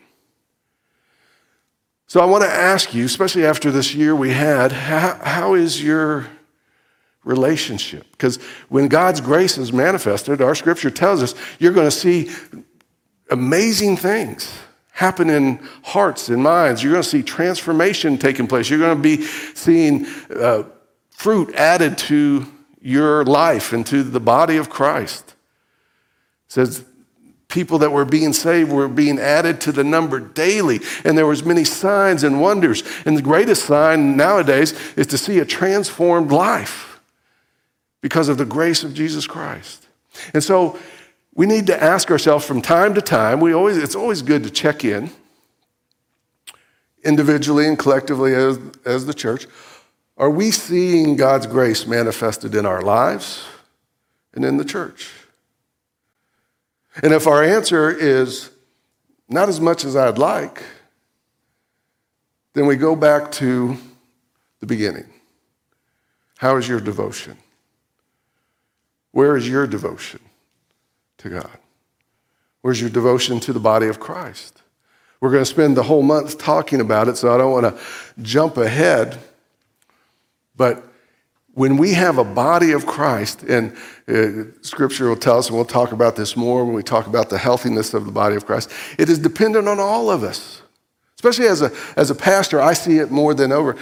So 2.06 2.20
I 2.20 2.24
want 2.24 2.42
to 2.44 2.50
ask 2.50 2.94
you, 2.94 3.04
especially 3.04 3.44
after 3.44 3.70
this 3.70 3.94
year 3.94 4.16
we 4.16 4.30
had, 4.30 4.72
how, 4.72 5.20
how 5.22 5.54
is 5.54 5.82
your 5.82 6.28
relationship? 7.24 8.06
Because 8.12 8.36
when 8.70 8.88
God's 8.88 9.20
grace 9.20 9.58
is 9.58 9.70
manifested, 9.70 10.40
our 10.40 10.54
scripture 10.54 10.90
tells 10.90 11.22
us 11.22 11.34
you're 11.58 11.74
going 11.74 11.88
to 11.88 11.90
see 11.90 12.30
amazing 13.30 13.96
things 13.96 14.52
happen 14.92 15.28
in 15.28 15.58
hearts 15.82 16.30
and 16.30 16.42
minds. 16.42 16.82
You're 16.82 16.92
going 16.92 17.02
to 17.02 17.08
see 17.08 17.22
transformation 17.22 18.16
taking 18.16 18.46
place. 18.46 18.70
You're 18.70 18.78
going 18.78 18.96
to 18.96 19.02
be 19.02 19.24
seeing 19.54 20.06
uh, 20.34 20.64
fruit 21.10 21.54
added 21.54 21.98
to 21.98 22.46
your 22.80 23.24
life 23.24 23.72
and 23.72 23.86
to 23.86 24.02
the 24.02 24.20
body 24.20 24.56
of 24.56 24.70
Christ. 24.70 25.28
It 26.46 26.52
says 26.52 26.84
people 27.48 27.78
that 27.78 27.90
were 27.90 28.04
being 28.04 28.32
saved 28.32 28.70
were 28.72 28.88
being 28.88 29.18
added 29.18 29.60
to 29.62 29.72
the 29.72 29.84
number 29.84 30.18
daily 30.20 30.80
and 31.04 31.16
there 31.16 31.26
was 31.26 31.44
many 31.44 31.64
signs 31.64 32.24
and 32.24 32.40
wonders 32.40 32.82
and 33.04 33.16
the 33.16 33.22
greatest 33.22 33.64
sign 33.64 34.16
nowadays 34.16 34.72
is 34.96 35.06
to 35.06 35.16
see 35.16 35.38
a 35.38 35.44
transformed 35.44 36.32
life 36.32 37.00
because 38.00 38.28
of 38.28 38.36
the 38.36 38.44
grace 38.44 38.82
of 38.82 38.92
jesus 38.94 39.26
christ 39.26 39.86
and 40.34 40.42
so 40.42 40.78
we 41.36 41.44
need 41.44 41.66
to 41.66 41.80
ask 41.80 42.10
ourselves 42.10 42.46
from 42.46 42.62
time 42.62 42.94
to 42.94 43.02
time, 43.02 43.40
we 43.40 43.52
always, 43.52 43.76
it's 43.76 43.94
always 43.94 44.22
good 44.22 44.42
to 44.44 44.50
check 44.50 44.84
in 44.84 45.10
individually 47.04 47.68
and 47.68 47.78
collectively 47.78 48.34
as, 48.34 48.58
as 48.86 49.04
the 49.04 49.12
church. 49.14 49.46
Are 50.16 50.30
we 50.30 50.50
seeing 50.50 51.14
God's 51.14 51.46
grace 51.46 51.86
manifested 51.86 52.54
in 52.54 52.64
our 52.64 52.80
lives 52.80 53.44
and 54.32 54.46
in 54.46 54.56
the 54.56 54.64
church? 54.64 55.10
And 57.02 57.12
if 57.12 57.26
our 57.26 57.44
answer 57.44 57.90
is 57.90 58.50
not 59.28 59.50
as 59.50 59.60
much 59.60 59.84
as 59.84 59.94
I'd 59.94 60.16
like, 60.16 60.62
then 62.54 62.64
we 62.64 62.76
go 62.76 62.96
back 62.96 63.30
to 63.32 63.76
the 64.60 64.66
beginning. 64.66 65.06
How 66.38 66.56
is 66.56 66.66
your 66.66 66.80
devotion? 66.80 67.36
Where 69.12 69.36
is 69.36 69.46
your 69.46 69.66
devotion? 69.66 70.20
To 71.18 71.30
God? 71.30 71.58
Where's 72.62 72.80
your 72.80 72.90
devotion 72.90 73.40
to 73.40 73.52
the 73.52 73.60
body 73.60 73.86
of 73.86 74.00
Christ? 74.00 74.62
We're 75.20 75.30
going 75.30 75.42
to 75.42 75.50
spend 75.50 75.76
the 75.76 75.82
whole 75.82 76.02
month 76.02 76.38
talking 76.38 76.80
about 76.80 77.08
it, 77.08 77.16
so 77.16 77.34
I 77.34 77.38
don't 77.38 77.52
want 77.52 77.76
to 77.76 78.22
jump 78.22 78.56
ahead. 78.56 79.18
But 80.56 80.82
when 81.54 81.78
we 81.78 81.94
have 81.94 82.18
a 82.18 82.24
body 82.24 82.72
of 82.72 82.84
Christ, 82.84 83.42
and 83.44 83.74
uh, 84.08 84.50
Scripture 84.60 85.08
will 85.08 85.16
tell 85.16 85.38
us, 85.38 85.48
and 85.48 85.56
we'll 85.56 85.64
talk 85.64 85.92
about 85.92 86.16
this 86.16 86.36
more 86.36 86.64
when 86.64 86.74
we 86.74 86.82
talk 86.82 87.06
about 87.06 87.30
the 87.30 87.38
healthiness 87.38 87.94
of 87.94 88.04
the 88.04 88.12
body 88.12 88.36
of 88.36 88.44
Christ, 88.44 88.70
it 88.98 89.08
is 89.08 89.18
dependent 89.18 89.68
on 89.68 89.80
all 89.80 90.10
of 90.10 90.22
us. 90.22 90.60
Especially 91.14 91.46
as 91.46 91.62
a, 91.62 91.72
as 91.96 92.10
a 92.10 92.14
pastor, 92.14 92.60
I 92.60 92.74
see 92.74 92.98
it 92.98 93.10
more 93.10 93.32
than 93.32 93.52
over 93.52 93.76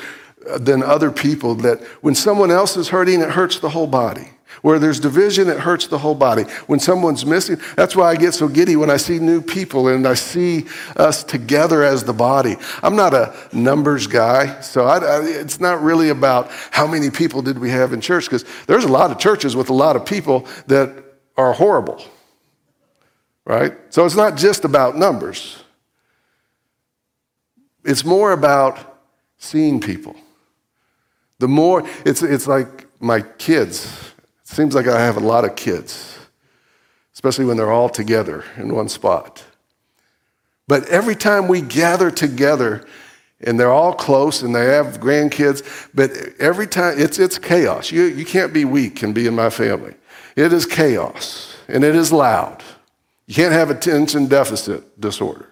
uh, 0.49 0.59
than 0.59 0.83
other 0.83 1.11
people 1.11 1.55
that 1.57 1.83
when 2.01 2.15
someone 2.15 2.51
else 2.51 2.77
is 2.77 2.89
hurting, 2.89 3.21
it 3.21 3.31
hurts 3.31 3.59
the 3.59 3.71
whole 3.71 3.87
body. 3.87 4.31
Where 4.63 4.79
there's 4.79 5.01
division, 5.01 5.49
it 5.49 5.59
hurts 5.59 5.87
the 5.87 5.99
whole 5.99 6.15
body. 6.15 6.45
When 6.67 6.81
someone's 6.81 7.27
missing, 7.27 7.61
that's 7.77 7.95
why 7.95 8.11
I 8.11 8.17
get 8.17 8.35
so 8.35 8.49
giddy 8.49 8.77
when 8.77 8.91
I 8.91 8.97
see 8.97 9.19
new 9.19 9.43
people 9.43 9.89
and 9.89 10.07
I 10.07 10.15
see 10.15 10.67
us 10.97 11.23
together 11.25 11.83
as 11.83 12.05
the 12.05 12.13
body. 12.13 12.57
I'm 12.83 12.97
not 12.97 13.15
a 13.15 13.35
numbers 13.53 14.07
guy, 14.07 14.61
so 14.61 14.85
I, 14.85 14.99
I, 14.99 15.25
it's 15.25 15.61
not 15.61 15.83
really 15.83 16.09
about 16.09 16.51
how 16.71 16.87
many 16.87 17.11
people 17.11 17.43
did 17.43 17.59
we 17.59 17.71
have 17.71 17.93
in 17.93 18.01
church, 18.01 18.25
because 18.25 18.45
there's 18.67 18.85
a 18.85 18.89
lot 18.89 19.11
of 19.11 19.19
churches 19.19 19.55
with 19.55 19.71
a 19.71 19.75
lot 19.75 19.97
of 19.97 20.07
people 20.07 20.47
that 20.67 21.05
are 21.37 21.53
horrible, 21.53 22.03
right? 23.45 23.75
So 23.91 24.07
it's 24.07 24.17
not 24.17 24.37
just 24.37 24.65
about 24.65 24.97
numbers, 24.97 25.63
it's 27.85 28.05
more 28.05 28.33
about 28.33 28.99
seeing 29.39 29.81
people. 29.81 30.17
The 31.41 31.49
more, 31.49 31.87
it's, 32.07 32.23
it's 32.23 32.47
like 32.47 32.87
my 33.01 33.21
kids 33.21 34.14
Seems 34.55 34.77
like 34.77 34.87
I 34.87 35.01
have 35.01 35.17
a 35.17 35.21
lot 35.21 35.45
of 35.45 35.57
kids, 35.57 36.17
especially 37.13 37.45
when 37.45 37.57
they're 37.57 37.73
all 37.73 37.89
together 37.89 38.45
in 38.57 38.73
one 38.73 38.89
spot. 38.89 39.43
But 40.69 40.89
every 40.89 41.17
time 41.17 41.49
we 41.49 41.61
gather 41.61 42.09
together, 42.09 42.87
and 43.41 43.59
they're 43.59 43.73
all 43.73 43.93
close 43.93 44.43
and 44.43 44.55
they 44.55 44.67
have 44.67 45.01
grandkids, 45.01 45.91
but 45.93 46.13
every 46.39 46.69
time 46.69 47.01
it's, 47.01 47.19
it's 47.19 47.37
chaos. 47.37 47.91
You, 47.91 48.05
you 48.05 48.25
can't 48.25 48.53
be 48.53 48.65
weak 48.65 49.03
and 49.03 49.13
be 49.13 49.27
in 49.27 49.35
my 49.35 49.51
family. 49.51 49.95
It 50.37 50.53
is 50.53 50.67
chaos 50.67 51.57
and 51.67 51.83
it 51.83 51.97
is 51.97 52.13
loud. 52.13 52.63
You 53.27 53.35
can't 53.35 53.53
have 53.53 53.71
attention 53.71 54.29
deficit 54.29 55.01
disorder. 55.01 55.51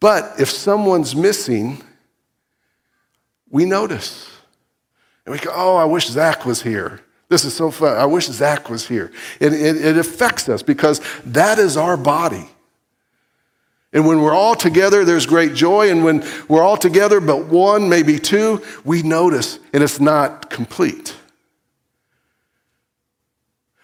But 0.00 0.40
if 0.40 0.50
someone's 0.50 1.14
missing, 1.14 1.84
we 3.50 3.66
notice. 3.66 4.37
And 5.28 5.34
we 5.34 5.44
go, 5.44 5.52
oh, 5.54 5.76
I 5.76 5.84
wish 5.84 6.08
Zach 6.08 6.46
was 6.46 6.62
here. 6.62 7.02
This 7.28 7.44
is 7.44 7.52
so 7.52 7.70
fun. 7.70 7.98
I 7.98 8.06
wish 8.06 8.28
Zach 8.28 8.70
was 8.70 8.88
here. 8.88 9.12
It, 9.40 9.52
it, 9.52 9.76
it 9.76 9.98
affects 9.98 10.48
us 10.48 10.62
because 10.62 11.02
that 11.26 11.58
is 11.58 11.76
our 11.76 11.98
body. 11.98 12.48
And 13.92 14.06
when 14.06 14.22
we're 14.22 14.32
all 14.32 14.54
together, 14.54 15.04
there's 15.04 15.26
great 15.26 15.52
joy. 15.52 15.90
And 15.90 16.02
when 16.02 16.26
we're 16.48 16.62
all 16.62 16.78
together, 16.78 17.20
but 17.20 17.44
one, 17.44 17.90
maybe 17.90 18.18
two, 18.18 18.62
we 18.86 19.02
notice 19.02 19.58
and 19.74 19.84
it's 19.84 20.00
not 20.00 20.48
complete. 20.48 21.14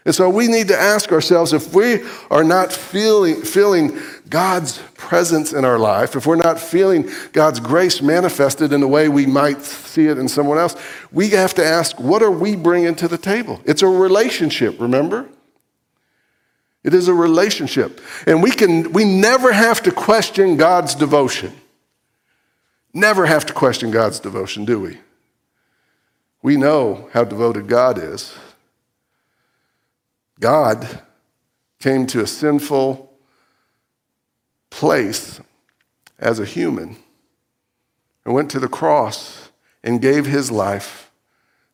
And 0.04 0.14
so 0.14 0.28
we 0.28 0.48
need 0.48 0.68
to 0.68 0.78
ask 0.78 1.12
ourselves 1.12 1.54
if 1.54 1.72
we 1.72 2.04
are 2.30 2.44
not 2.44 2.70
feeling, 2.72 3.40
feeling 3.40 3.98
God's 4.28 4.78
presence 4.94 5.54
in 5.54 5.64
our 5.64 5.78
life, 5.78 6.14
if 6.14 6.26
we're 6.26 6.36
not 6.36 6.60
feeling 6.60 7.08
God's 7.32 7.58
grace 7.58 8.02
manifested 8.02 8.72
in 8.72 8.80
the 8.80 8.88
way 8.88 9.08
we 9.08 9.24
might 9.24 9.62
see 9.62 10.08
it 10.08 10.18
in 10.18 10.28
someone 10.28 10.58
else, 10.58 10.76
we 11.10 11.30
have 11.30 11.54
to 11.54 11.64
ask, 11.64 11.98
what 11.98 12.22
are 12.22 12.30
we 12.30 12.54
bringing 12.54 12.94
to 12.96 13.08
the 13.08 13.16
table? 13.16 13.62
It's 13.64 13.80
a 13.80 13.88
relationship, 13.88 14.78
remember? 14.78 15.26
It 16.82 16.92
is 16.92 17.08
a 17.08 17.14
relationship. 17.14 18.02
And 18.26 18.42
we 18.42 18.50
can 18.50 18.92
we 18.92 19.06
never 19.06 19.52
have 19.52 19.82
to 19.84 19.90
question 19.90 20.58
God's 20.58 20.94
devotion. 20.94 21.52
Never 22.92 23.24
have 23.24 23.46
to 23.46 23.54
question 23.54 23.90
God's 23.90 24.20
devotion, 24.20 24.66
do 24.66 24.80
we? 24.80 24.98
We 26.42 26.58
know 26.58 27.08
how 27.14 27.24
devoted 27.24 27.68
God 27.68 27.98
is. 27.98 28.36
God 30.40 31.02
came 31.78 32.06
to 32.06 32.20
a 32.20 32.26
sinful 32.26 33.12
place 34.70 35.40
as 36.18 36.38
a 36.38 36.44
human 36.44 36.96
and 38.24 38.34
went 38.34 38.50
to 38.50 38.60
the 38.60 38.68
cross 38.68 39.50
and 39.82 40.00
gave 40.00 40.26
his 40.26 40.50
life 40.50 41.10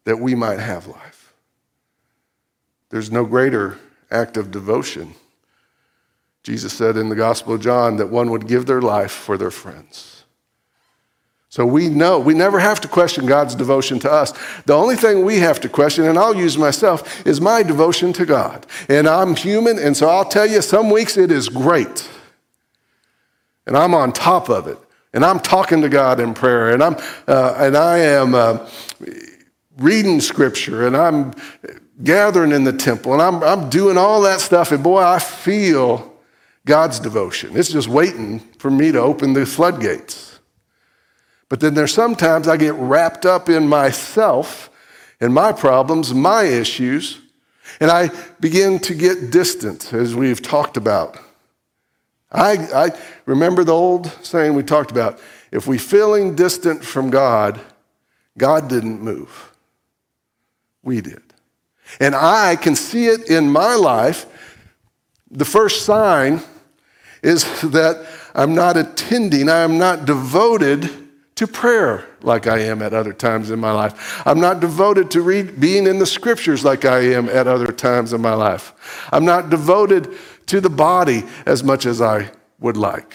that 0.05 0.19
we 0.19 0.35
might 0.35 0.59
have 0.59 0.87
life. 0.87 1.33
There's 2.91 3.11
no 3.11 3.25
greater 3.25 3.79
act 4.11 4.37
of 4.37 4.51
devotion. 4.51 5.15
Jesus 6.43 6.73
said 6.73 6.97
in 6.97 7.09
the 7.09 7.15
Gospel 7.15 7.55
of 7.55 7.61
John 7.61 7.97
that 7.97 8.09
one 8.09 8.31
would 8.31 8.49
give 8.49 8.67
their 8.67 8.83
life 8.83 9.13
for 9.13 9.39
their 9.39 9.51
friends. 9.51 10.20
So 11.51 11.67
we 11.67 11.89
know, 11.89 12.21
we 12.21 12.33
never 12.33 12.61
have 12.61 12.81
to 12.83 12.89
question 12.89 13.27
God's 13.27 13.57
devotion 13.57 13.99
to 14.01 14.11
us. 14.11 14.33
The 14.67 14.73
only 14.73 14.95
thing 14.95 15.25
we 15.25 15.39
have 15.41 15.61
to 15.61 15.69
question, 15.69 16.05
and 16.05 16.17
I'll 16.17 16.35
use 16.35 16.57
myself, 16.57 17.27
is 17.27 17.41
my 17.41 17.65
devotion 17.65 18.13
to 18.15 18.25
God. 18.25 18.67
And 18.89 19.09
I'm 19.09 19.35
human, 19.35 19.77
and 19.77 19.97
so 19.97 20.09
I'll 20.09 20.25
tell 20.25 20.47
you, 20.47 20.63
some 20.63 20.91
weeks 20.91 21.17
it 21.17 21.33
is 21.33 21.49
great. 21.49 22.09
And 23.67 23.77
I'm 23.77 23.95
on 23.95 24.13
top 24.13 24.49
of 24.49 24.69
it. 24.69 24.79
And 25.13 25.25
I'm 25.25 25.41
talking 25.41 25.83
to 25.83 25.89
God 25.89 26.21
in 26.21 26.35
prayer. 26.35 26.71
And, 26.71 26.85
I'm, 26.85 26.97
uh, 27.27 27.55
and 27.59 27.77
I 27.77 27.99
am 27.99 28.35
uh, 28.37 28.69
reading 29.77 30.21
scripture. 30.21 30.87
And 30.87 30.97
I'm 30.97 31.33
gathering 32.05 32.53
in 32.53 32.63
the 32.63 32.73
temple. 32.73 33.13
And 33.13 33.21
I'm, 33.21 33.43
I'm 33.43 33.69
doing 33.69 33.99
all 33.99 34.21
that 34.23 34.41
stuff. 34.41 34.71
And 34.71 34.85
boy, 34.85 35.03
I 35.03 35.19
feel 35.19 36.15
God's 36.65 37.01
devotion. 37.01 37.57
It's 37.57 37.71
just 37.73 37.89
waiting 37.89 38.39
for 38.59 38.71
me 38.71 38.93
to 38.93 39.01
open 39.01 39.33
the 39.33 39.45
floodgates. 39.47 40.40
But 41.51 41.59
then 41.59 41.75
there's 41.75 41.93
sometimes 41.93 42.49
I 42.49 42.57
get 42.57 42.75
wrapped 42.75 43.27
up 43.27 43.51
in 43.51 43.67
myself 43.67 44.71
and 45.21 45.35
my 45.35 45.53
problems, 45.53 46.15
my 46.15 46.45
issues, 46.45 47.21
and 47.81 47.91
I 47.91 48.11
begin 48.39 48.79
to 48.81 48.95
get 48.95 49.31
distant, 49.31 49.93
as 49.93 50.15
we've 50.15 50.41
talked 50.41 50.77
about. 50.77 51.19
I, 52.33 52.53
I 52.73 52.91
remember 53.27 53.65
the 53.65 53.75
old 53.75 54.07
saying 54.25 54.55
we 54.55 54.63
talked 54.63 54.93
about 54.93 55.21
if 55.51 55.67
we're 55.67 55.81
feeling 55.81 56.37
distant 56.37 56.85
from 56.85 57.11
God, 57.11 57.61
God 58.39 58.69
didn't 58.69 59.03
move. 59.03 59.53
We 60.85 61.01
did. 61.01 61.23
And 61.99 62.15
I 62.15 62.55
can 62.55 62.77
see 62.77 63.07
it 63.07 63.29
in 63.29 63.51
my 63.51 63.75
life. 63.75 64.27
The 65.33 65.45
first 65.45 65.85
sign 65.85 66.41
is 67.25 67.43
that 67.63 68.07
I'm 68.37 68.55
not 68.55 68.77
attending, 68.77 69.49
I 69.49 69.63
am 69.63 69.79
not 69.79 70.05
devoted 70.05 71.09
to 71.41 71.47
prayer 71.47 72.07
like 72.21 72.47
I 72.47 72.59
am 72.59 72.83
at 72.83 72.93
other 72.93 73.15
times 73.15 73.51
in 73.51 73.59
my 73.59 73.73
life. 73.73 74.21
I'm 74.27 74.41
not 74.41 74.61
devoted 74.61 75.11
to 75.13 75.23
read, 75.23 75.59
being 75.59 75.87
in 75.87 75.99
the 75.99 76.05
scriptures 76.05 76.67
like 76.67 76.85
I 76.85 76.99
am 76.99 77.31
at 77.31 77.47
other 77.47 77.73
times 77.73 78.13
in 78.13 78.21
my 78.21 78.35
life. 78.35 79.09
I'm 79.11 79.25
not 79.25 79.49
devoted 79.49 80.19
to 80.49 80.61
the 80.61 80.69
body 80.69 81.25
as 81.47 81.65
much 81.65 81.87
as 81.87 82.03
I 82.03 82.31
would 82.59 82.77
like. 82.77 83.15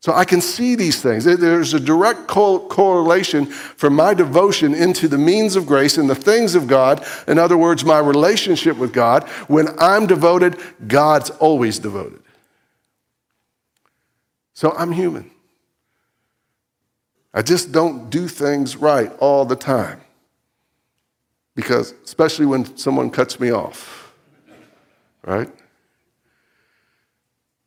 So 0.00 0.12
I 0.12 0.24
can 0.24 0.40
see 0.40 0.74
these 0.74 1.00
things. 1.00 1.22
There's 1.22 1.72
a 1.72 1.78
direct 1.78 2.26
correlation 2.26 3.46
from 3.46 3.94
my 3.94 4.12
devotion 4.12 4.74
into 4.74 5.06
the 5.06 5.18
means 5.18 5.54
of 5.54 5.66
grace 5.66 5.98
and 5.98 6.10
the 6.10 6.16
things 6.16 6.56
of 6.56 6.66
God. 6.66 7.06
In 7.28 7.38
other 7.38 7.56
words, 7.56 7.84
my 7.84 8.00
relationship 8.00 8.76
with 8.76 8.92
God. 8.92 9.22
When 9.46 9.68
I'm 9.78 10.08
devoted, 10.08 10.58
God's 10.88 11.30
always 11.30 11.78
devoted. 11.78 12.22
So 14.54 14.72
I'm 14.72 14.90
human. 14.90 15.30
I 17.36 17.42
just 17.42 17.70
don't 17.70 18.08
do 18.08 18.28
things 18.28 18.76
right 18.76 19.12
all 19.18 19.44
the 19.44 19.56
time. 19.56 20.00
Because, 21.54 21.92
especially 22.02 22.46
when 22.46 22.78
someone 22.78 23.10
cuts 23.10 23.38
me 23.38 23.50
off, 23.50 24.14
right? 25.22 25.50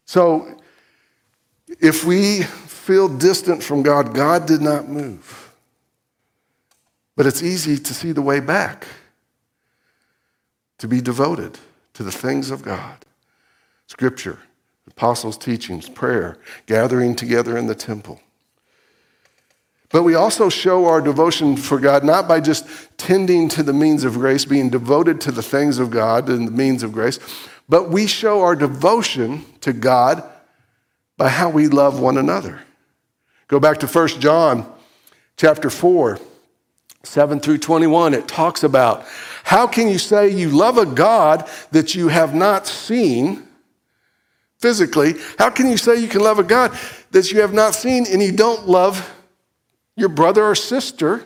So, 0.06 0.58
if 1.80 2.04
we 2.04 2.42
feel 2.42 3.08
distant 3.08 3.62
from 3.62 3.84
God, 3.84 4.16
God 4.16 4.48
did 4.48 4.62
not 4.62 4.90
move. 4.90 5.54
But 7.16 7.28
it's 7.28 7.44
easy 7.44 7.78
to 7.78 7.94
see 7.94 8.12
the 8.12 8.24
way 8.24 8.40
back, 8.40 8.88
to 10.80 10.88
be 10.88 11.00
devoted 11.00 11.60
to 11.94 12.02
the 12.02 12.12
things 12.12 12.50
of 12.50 12.64
God. 12.64 13.06
Scripture, 13.86 14.40
apostles' 14.88 15.38
teachings, 15.38 15.90
prayer, 15.90 16.40
gathering 16.66 17.16
together 17.16 17.56
in 17.56 17.68
the 17.68 17.76
temple. 17.76 18.20
But 19.92 20.04
we 20.04 20.14
also 20.14 20.50
show 20.50 20.86
our 20.86 21.02
devotion 21.02 21.58
for 21.58 21.80
God 21.80 22.04
not 22.04 22.28
by 22.28 22.42
just 22.42 22.68
tending 22.98 23.50
to 23.50 23.64
the 23.64 23.74
means 23.74 24.04
of 24.04 24.14
grace, 24.14 24.46
being 24.46 24.70
devoted 24.70 25.20
to 25.22 25.32
the 25.32 25.42
things 25.42 25.80
of 25.80 25.90
God 25.90 26.30
and 26.30 26.48
the 26.48 26.52
means 26.52 26.84
of 26.84 26.92
grace, 26.92 27.20
but 27.68 27.90
we 27.90 28.06
show 28.08 28.42
our 28.42 28.56
devotion 28.56 29.46
to 29.62 29.74
God 29.74 30.24
by 31.18 31.30
how 31.30 31.50
we 31.50 31.68
love 31.68 32.00
one 32.00 32.18
another. 32.18 32.62
Go 33.48 33.60
back 33.60 33.80
to 33.80 33.88
1 33.88 34.08
John 34.20 34.72
chapter 35.38 35.70
4, 35.70 36.20
7 37.04 37.40
through 37.40 37.58
21. 37.58 38.14
It 38.14 38.28
talks 38.28 38.64
about 38.64 39.06
how 39.44 39.66
can 39.66 39.88
you 39.88 39.98
say 39.98 40.30
you 40.30 40.50
love 40.50 40.78
a 40.78 40.86
God 40.86 41.50
that 41.72 41.96
you 41.96 42.10
have 42.10 42.36
not 42.36 42.68
seen 42.68 43.48
physically? 44.60 45.16
How 45.40 45.50
can 45.50 45.70
you 45.70 45.78
say 45.78 46.00
you 46.00 46.08
can 46.08 46.22
love 46.22 46.38
a 46.38 46.44
God 46.44 46.78
that 47.12 47.32
you 47.32 47.42
have 47.42 47.54
not 47.54 47.74
seen 47.74 48.06
and 48.06 48.22
you 48.22 48.32
don't 48.32 48.68
love 48.68 49.16
your 50.00 50.10
brother 50.10 50.44
or 50.44 50.56
sister, 50.56 51.26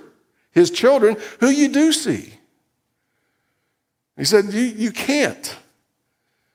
his 0.51 0.71
children, 0.71 1.17
who 1.39 1.49
you 1.49 1.69
do 1.69 1.91
see. 1.91 2.33
He 4.17 4.25
said, 4.25 4.53
You, 4.53 4.61
you 4.61 4.91
can't. 4.91 5.57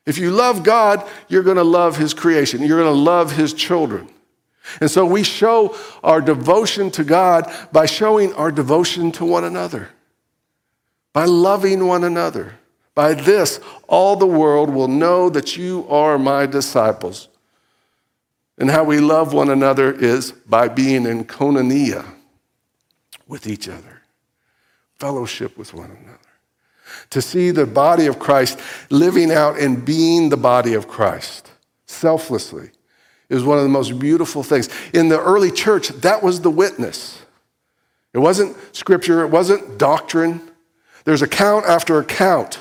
If 0.06 0.18
you 0.18 0.30
love 0.30 0.62
God, 0.62 1.06
you're 1.28 1.42
going 1.42 1.56
to 1.56 1.64
love 1.64 1.96
his 1.96 2.14
creation, 2.14 2.62
you're 2.62 2.80
going 2.80 2.94
to 2.94 3.00
love 3.00 3.32
his 3.32 3.52
children. 3.52 4.08
And 4.80 4.90
so 4.90 5.04
we 5.04 5.22
show 5.22 5.76
our 6.02 6.20
devotion 6.20 6.90
to 6.92 7.04
God 7.04 7.50
by 7.72 7.86
showing 7.86 8.32
our 8.34 8.52
devotion 8.52 9.12
to 9.12 9.24
one 9.24 9.44
another, 9.44 9.90
by 11.12 11.24
loving 11.24 11.86
one 11.86 12.04
another. 12.04 12.54
By 12.94 13.14
this, 13.14 13.60
all 13.86 14.16
the 14.16 14.26
world 14.26 14.70
will 14.70 14.88
know 14.88 15.30
that 15.30 15.56
you 15.56 15.86
are 15.88 16.18
my 16.18 16.46
disciples 16.46 17.28
and 18.58 18.70
how 18.70 18.84
we 18.84 18.98
love 18.98 19.32
one 19.32 19.50
another 19.50 19.92
is 19.92 20.32
by 20.32 20.68
being 20.68 21.06
in 21.06 21.24
koinonia 21.24 22.04
with 23.26 23.46
each 23.46 23.68
other, 23.68 24.02
fellowship 24.98 25.56
with 25.56 25.72
one 25.72 25.90
another. 25.90 26.18
To 27.10 27.22
see 27.22 27.50
the 27.50 27.66
body 27.66 28.06
of 28.06 28.18
Christ 28.18 28.58
living 28.90 29.30
out 29.30 29.58
and 29.58 29.84
being 29.84 30.28
the 30.28 30.36
body 30.36 30.74
of 30.74 30.88
Christ 30.88 31.50
selflessly 31.86 32.70
is 33.28 33.44
one 33.44 33.58
of 33.58 33.64
the 33.64 33.70
most 33.70 33.98
beautiful 33.98 34.42
things. 34.42 34.68
In 34.92 35.08
the 35.08 35.20
early 35.20 35.50
church, 35.50 35.88
that 35.88 36.22
was 36.22 36.40
the 36.40 36.50
witness. 36.50 37.20
It 38.14 38.18
wasn't 38.18 38.56
scripture, 38.74 39.22
it 39.22 39.28
wasn't 39.28 39.78
doctrine. 39.78 40.40
There's 41.04 41.22
account 41.22 41.66
after 41.66 41.98
account 41.98 42.58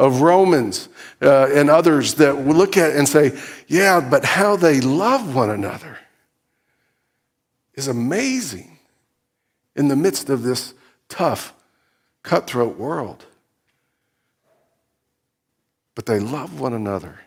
of 0.00 0.22
Romans 0.22 0.88
uh, 1.20 1.48
and 1.52 1.68
others 1.68 2.14
that 2.14 2.46
look 2.46 2.78
at 2.78 2.96
and 2.96 3.06
say, 3.06 3.38
yeah, 3.68 4.00
but 4.00 4.24
how 4.24 4.56
they 4.56 4.80
love 4.80 5.34
one 5.34 5.50
another 5.50 5.98
is 7.74 7.86
amazing 7.86 8.78
in 9.76 9.88
the 9.88 9.96
midst 9.96 10.30
of 10.30 10.42
this 10.42 10.72
tough, 11.10 11.52
cutthroat 12.22 12.78
world. 12.78 13.26
But 15.94 16.06
they 16.06 16.18
love 16.18 16.58
one 16.58 16.72
another 16.72 17.20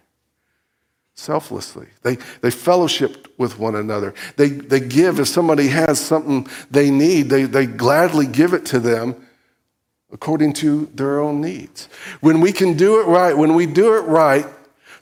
selflessly. 1.13 1.88
They, 2.01 2.15
they 2.41 2.49
fellowship 2.49 3.31
with 3.38 3.59
one 3.59 3.75
another. 3.75 4.15
They, 4.36 4.49
they 4.49 4.79
give 4.79 5.19
if 5.19 5.27
somebody 5.27 5.67
has 5.67 5.99
something 5.99 6.47
they 6.71 6.89
need, 6.89 7.29
they, 7.29 7.43
they 7.43 7.67
gladly 7.67 8.25
give 8.25 8.53
it 8.53 8.65
to 8.67 8.79
them 8.79 9.22
according 10.13 10.54
to 10.54 10.86
their 10.93 11.19
own 11.19 11.41
needs. 11.41 11.89
When 12.21 12.39
we 12.39 12.54
can 12.54 12.78
do 12.78 13.02
it 13.02 13.06
right, 13.06 13.36
when 13.36 13.56
we 13.56 13.65
do 13.65 13.95
it 13.97 14.02
right, 14.02 14.45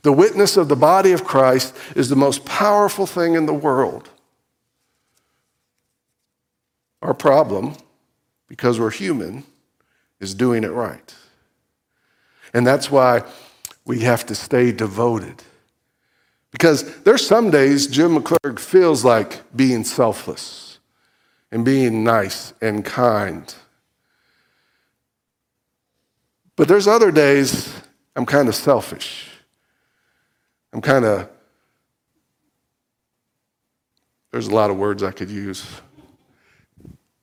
the 0.01 0.11
witness 0.11 0.57
of 0.57 0.69
the 0.69 0.75
body 0.75 1.11
of 1.11 1.25
Christ 1.25 1.75
is 1.95 2.09
the 2.09 2.15
most 2.15 2.45
powerful 2.45 3.05
thing 3.05 3.35
in 3.35 3.45
the 3.45 3.53
world. 3.53 4.09
Our 7.01 7.13
problem, 7.13 7.75
because 8.47 8.79
we're 8.79 8.91
human, 8.91 9.43
is 10.19 10.33
doing 10.33 10.63
it 10.63 10.71
right. 10.71 11.13
And 12.53 12.65
that's 12.65 12.89
why 12.89 13.23
we 13.85 13.99
have 13.99 14.25
to 14.27 14.35
stay 14.35 14.71
devoted. 14.71 15.43
Because 16.51 17.01
there's 17.01 17.25
some 17.25 17.49
days 17.49 17.87
Jim 17.87 18.17
McClurg 18.17 18.59
feels 18.59 19.03
like 19.03 19.41
being 19.55 19.83
selfless 19.83 20.79
and 21.51 21.65
being 21.65 22.03
nice 22.03 22.53
and 22.61 22.83
kind 22.85 23.53
but 26.61 26.67
there's 26.67 26.87
other 26.87 27.09
days 27.09 27.73
I'm 28.15 28.27
kind 28.27 28.47
of 28.47 28.53
selfish. 28.53 29.27
I'm 30.71 30.79
kind 30.79 31.05
of, 31.05 31.27
there's 34.29 34.45
a 34.45 34.53
lot 34.53 34.69
of 34.69 34.77
words 34.77 35.01
I 35.01 35.09
could 35.09 35.31
use, 35.31 35.65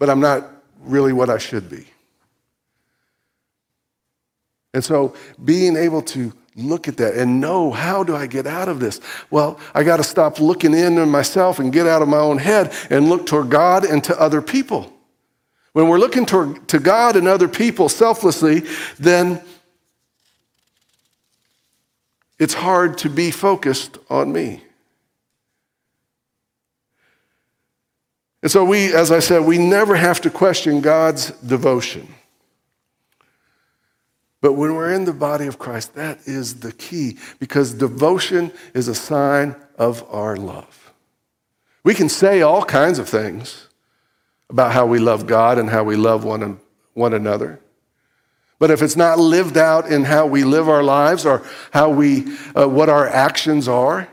but 0.00 0.10
I'm 0.10 0.18
not 0.18 0.50
really 0.80 1.12
what 1.12 1.30
I 1.30 1.38
should 1.38 1.70
be. 1.70 1.86
And 4.74 4.84
so 4.84 5.14
being 5.44 5.76
able 5.76 6.02
to 6.02 6.32
look 6.56 6.88
at 6.88 6.96
that 6.96 7.14
and 7.14 7.40
know 7.40 7.70
how 7.70 8.02
do 8.02 8.16
I 8.16 8.26
get 8.26 8.44
out 8.44 8.68
of 8.68 8.80
this? 8.80 9.00
Well, 9.30 9.60
I 9.72 9.84
got 9.84 9.98
to 9.98 10.02
stop 10.02 10.40
looking 10.40 10.74
in 10.74 10.98
on 10.98 11.10
myself 11.10 11.60
and 11.60 11.72
get 11.72 11.86
out 11.86 12.02
of 12.02 12.08
my 12.08 12.18
own 12.18 12.38
head 12.38 12.74
and 12.90 13.08
look 13.08 13.24
toward 13.24 13.50
God 13.50 13.84
and 13.84 14.02
to 14.02 14.20
other 14.20 14.42
people. 14.42 14.97
When 15.72 15.88
we're 15.88 15.98
looking 15.98 16.26
toward, 16.26 16.68
to 16.68 16.78
God 16.78 17.16
and 17.16 17.28
other 17.28 17.48
people 17.48 17.88
selflessly, 17.88 18.62
then 18.98 19.42
it's 22.38 22.54
hard 22.54 22.98
to 22.98 23.10
be 23.10 23.30
focused 23.30 23.98
on 24.08 24.32
me. 24.32 24.62
And 28.42 28.50
so 28.50 28.64
we, 28.64 28.94
as 28.94 29.10
I 29.10 29.18
said, 29.18 29.44
we 29.44 29.58
never 29.58 29.96
have 29.96 30.20
to 30.22 30.30
question 30.30 30.80
God's 30.80 31.32
devotion. 31.40 32.08
But 34.40 34.52
when 34.52 34.74
we're 34.74 34.92
in 34.92 35.04
the 35.04 35.12
body 35.12 35.46
of 35.46 35.58
Christ, 35.58 35.94
that 35.94 36.20
is 36.26 36.60
the 36.60 36.72
key 36.72 37.18
because 37.40 37.74
devotion 37.74 38.52
is 38.72 38.86
a 38.86 38.94
sign 38.94 39.56
of 39.76 40.04
our 40.08 40.36
love. 40.36 40.92
We 41.82 41.94
can 41.94 42.08
say 42.08 42.42
all 42.42 42.64
kinds 42.64 42.98
of 43.00 43.08
things 43.08 43.67
about 44.50 44.72
how 44.72 44.86
we 44.86 44.98
love 44.98 45.26
God 45.26 45.58
and 45.58 45.68
how 45.68 45.84
we 45.84 45.96
love 45.96 46.24
one, 46.24 46.60
one 46.94 47.14
another. 47.14 47.60
But 48.58 48.70
if 48.70 48.82
it's 48.82 48.96
not 48.96 49.18
lived 49.18 49.56
out 49.56 49.86
in 49.86 50.04
how 50.04 50.26
we 50.26 50.42
live 50.44 50.68
our 50.68 50.82
lives 50.82 51.24
or 51.24 51.46
how 51.72 51.90
we, 51.90 52.36
uh, 52.56 52.66
what 52.66 52.88
our 52.88 53.08
actions 53.08 53.68
are, 53.68 54.08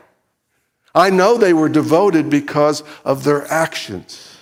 I 0.93 1.09
know 1.09 1.37
they 1.37 1.53
were 1.53 1.69
devoted 1.69 2.29
because 2.29 2.83
of 3.03 3.23
their 3.23 3.51
actions. 3.51 4.37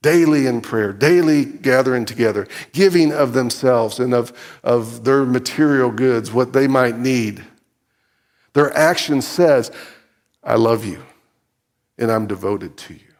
Daily 0.00 0.46
in 0.46 0.60
prayer, 0.60 0.92
daily 0.92 1.44
gathering 1.44 2.04
together, 2.04 2.48
giving 2.72 3.12
of 3.12 3.34
themselves 3.34 4.00
and 4.00 4.14
of, 4.14 4.32
of 4.64 5.04
their 5.04 5.24
material 5.24 5.90
goods, 5.90 6.32
what 6.32 6.52
they 6.52 6.66
might 6.66 6.98
need. 6.98 7.44
Their 8.52 8.76
action 8.76 9.22
says, 9.22 9.70
I 10.42 10.56
love 10.56 10.84
you 10.84 11.02
and 11.98 12.10
I'm 12.10 12.26
devoted 12.26 12.76
to 12.78 12.94
you. 12.94 13.11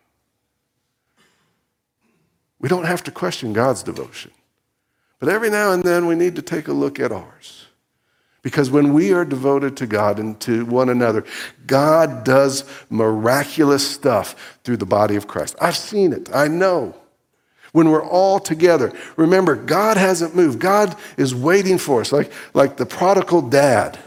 We 2.63 2.71
don't 2.71 2.87
have 2.87 3.05
to 3.05 3.11
question 3.11 3.53
God's 3.53 3.83
devotion. 3.83 4.31
But 5.19 5.29
every 5.29 5.51
now 5.51 5.73
and 5.73 5.83
then 5.83 6.07
we 6.07 6.15
need 6.15 6.37
to 6.37 6.43
take 6.43 6.69
a 6.69 6.73
look 6.73 6.99
at 6.99 7.13
ours. 7.13 7.67
Because 8.41 8.71
when 8.71 8.93
we 8.93 9.13
are 9.13 9.25
devoted 9.25 9.77
to 9.77 9.87
God 9.87 10.19
and 10.19 10.41
to 10.41 10.65
one 10.65 10.89
another, 10.89 11.25
God 11.67 12.25
does 12.25 12.65
miraculous 12.91 13.89
stuff 13.89 14.59
through 14.65 14.79
the 14.79 14.87
body 14.87 15.17
of 15.17 15.29
Christ. 15.29 15.55
I've 15.61 15.77
seen 15.77 16.13
it, 16.13 16.35
I 16.35 16.49
know. 16.49 16.95
When 17.73 17.89
we're 17.89 18.05
all 18.05 18.41
together, 18.41 18.93
remember, 19.17 19.55
God 19.55 19.97
hasn't 19.97 20.35
moved. 20.35 20.59
God 20.59 20.97
is 21.17 21.35
waiting 21.35 21.79
for 21.79 22.01
us, 22.01 22.13
like, 22.13 22.33
like 22.53 22.77
the 22.77 22.87
prodigal 22.87 23.43
dad. 23.43 23.99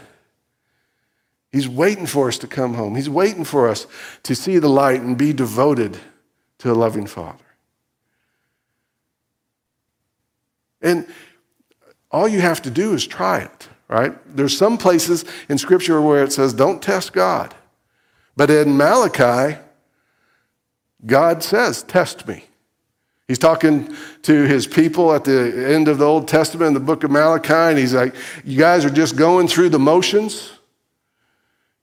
He's 1.50 1.68
waiting 1.68 2.06
for 2.06 2.28
us 2.28 2.38
to 2.38 2.46
come 2.46 2.74
home. 2.74 2.94
He's 2.94 3.10
waiting 3.10 3.44
for 3.44 3.68
us 3.68 3.86
to 4.24 4.34
see 4.34 4.58
the 4.58 4.68
light 4.68 5.00
and 5.00 5.16
be 5.16 5.32
devoted 5.32 5.98
to 6.58 6.70
a 6.70 6.74
loving 6.74 7.06
Father. 7.06 7.45
And 10.82 11.06
all 12.10 12.28
you 12.28 12.40
have 12.40 12.62
to 12.62 12.70
do 12.70 12.94
is 12.94 13.06
try 13.06 13.40
it, 13.40 13.68
right? 13.88 14.14
There's 14.36 14.56
some 14.56 14.78
places 14.78 15.24
in 15.48 15.58
Scripture 15.58 16.00
where 16.00 16.24
it 16.24 16.32
says, 16.32 16.52
don't 16.54 16.82
test 16.82 17.12
God. 17.12 17.54
But 18.36 18.50
in 18.50 18.76
Malachi, 18.76 19.58
God 21.04 21.42
says, 21.42 21.82
test 21.82 22.26
me. 22.28 22.44
He's 23.28 23.38
talking 23.38 23.94
to 24.22 24.44
his 24.44 24.66
people 24.66 25.12
at 25.12 25.24
the 25.24 25.68
end 25.68 25.88
of 25.88 25.98
the 25.98 26.04
Old 26.04 26.28
Testament 26.28 26.68
in 26.68 26.74
the 26.74 26.80
book 26.80 27.02
of 27.02 27.10
Malachi, 27.10 27.52
and 27.52 27.78
he's 27.78 27.94
like, 27.94 28.14
You 28.44 28.56
guys 28.56 28.84
are 28.84 28.90
just 28.90 29.16
going 29.16 29.48
through 29.48 29.70
the 29.70 29.80
motions. 29.80 30.52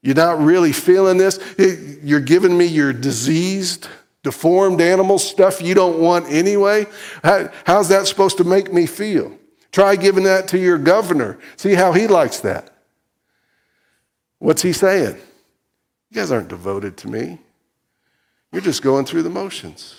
You're 0.02 0.16
not 0.16 0.40
really 0.40 0.72
feeling 0.72 1.18
this. 1.18 1.40
You're 2.02 2.22
giving 2.22 2.58
me 2.58 2.66
your 2.66 2.94
diseased, 2.94 3.88
deformed 4.24 4.82
animal 4.82 5.20
stuff 5.20 5.62
you 5.62 5.74
don't 5.74 6.00
want 6.00 6.26
anyway. 6.30 6.88
How, 7.24 7.50
how's 7.66 7.90
that 7.90 8.08
supposed 8.08 8.38
to 8.38 8.44
make 8.44 8.74
me 8.74 8.86
feel? 8.86 9.38
Try 9.72 9.96
giving 9.96 10.24
that 10.24 10.48
to 10.50 10.58
your 10.58 10.78
governor. 10.78 11.40
See 11.58 11.74
how 11.74 11.92
he 11.92 12.08
likes 12.08 12.40
that. 12.40 12.70
What's 14.40 14.62
he 14.62 14.74
saying? 14.74 15.18
You 16.10 16.16
guys 16.16 16.32
aren't 16.32 16.48
devoted 16.48 16.98
to 16.98 17.08
me. 17.08 17.40
You're 18.52 18.62
just 18.62 18.82
going 18.82 19.06
through 19.06 19.24
the 19.24 19.30
motions. 19.30 19.96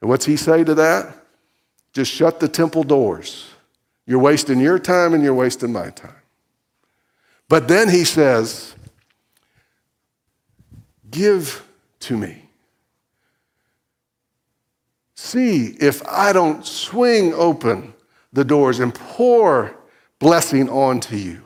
And 0.00 0.08
what's 0.08 0.24
he 0.24 0.36
say 0.36 0.64
to 0.64 0.74
that? 0.76 1.14
Just 1.92 2.12
shut 2.12 2.40
the 2.40 2.48
temple 2.48 2.84
doors. 2.84 3.50
You're 4.06 4.20
wasting 4.20 4.60
your 4.60 4.78
time 4.78 5.12
and 5.12 5.22
you're 5.22 5.34
wasting 5.34 5.72
my 5.72 5.90
time. 5.90 6.14
But 7.48 7.68
then 7.68 7.88
he 7.88 8.04
says, 8.04 8.74
Give 11.10 11.64
to 12.00 12.16
me. 12.16 12.49
See 15.22 15.76
if 15.78 16.02
I 16.08 16.32
don't 16.32 16.64
swing 16.64 17.34
open 17.34 17.92
the 18.32 18.42
doors 18.42 18.80
and 18.80 18.94
pour 18.94 19.76
blessing 20.18 20.70
onto 20.70 21.14
you. 21.14 21.42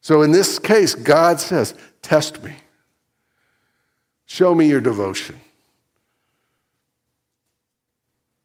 So 0.00 0.22
in 0.22 0.32
this 0.32 0.58
case, 0.58 0.96
God 0.96 1.38
says, 1.38 1.74
Test 2.02 2.42
me. 2.42 2.56
Show 4.26 4.52
me 4.52 4.68
your 4.68 4.80
devotion. 4.80 5.40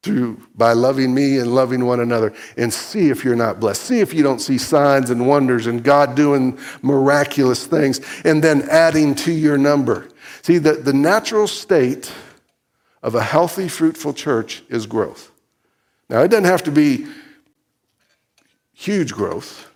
Through, 0.03 0.39
by 0.53 0.73
loving 0.73 1.15
me 1.15 1.39
and 1.39 1.55
loving 1.55 1.83
one 1.83 1.99
another, 1.99 2.35
and 2.57 2.71
see 2.71 3.09
if 3.09 3.25
you're 3.25 3.35
not 3.35 3.59
blessed. 3.59 3.81
See 3.81 4.01
if 4.01 4.13
you 4.13 4.21
don't 4.21 4.39
see 4.39 4.59
signs 4.59 5.09
and 5.09 5.27
wonders 5.27 5.65
and 5.65 5.83
God 5.83 6.13
doing 6.13 6.59
miraculous 6.83 7.65
things 7.65 8.01
and 8.23 8.43
then 8.43 8.69
adding 8.69 9.15
to 9.15 9.31
your 9.31 9.57
number. 9.57 10.09
See, 10.43 10.59
the, 10.59 10.73
the 10.73 10.93
natural 10.93 11.47
state 11.47 12.13
of 13.03 13.15
a 13.15 13.23
healthy, 13.23 13.67
fruitful 13.67 14.13
church 14.13 14.63
is 14.69 14.85
growth. 14.85 15.31
Now, 16.09 16.21
it 16.21 16.29
doesn't 16.29 16.45
have 16.45 16.63
to 16.63 16.71
be 16.71 17.07
huge 18.73 19.13
growth. 19.13 19.69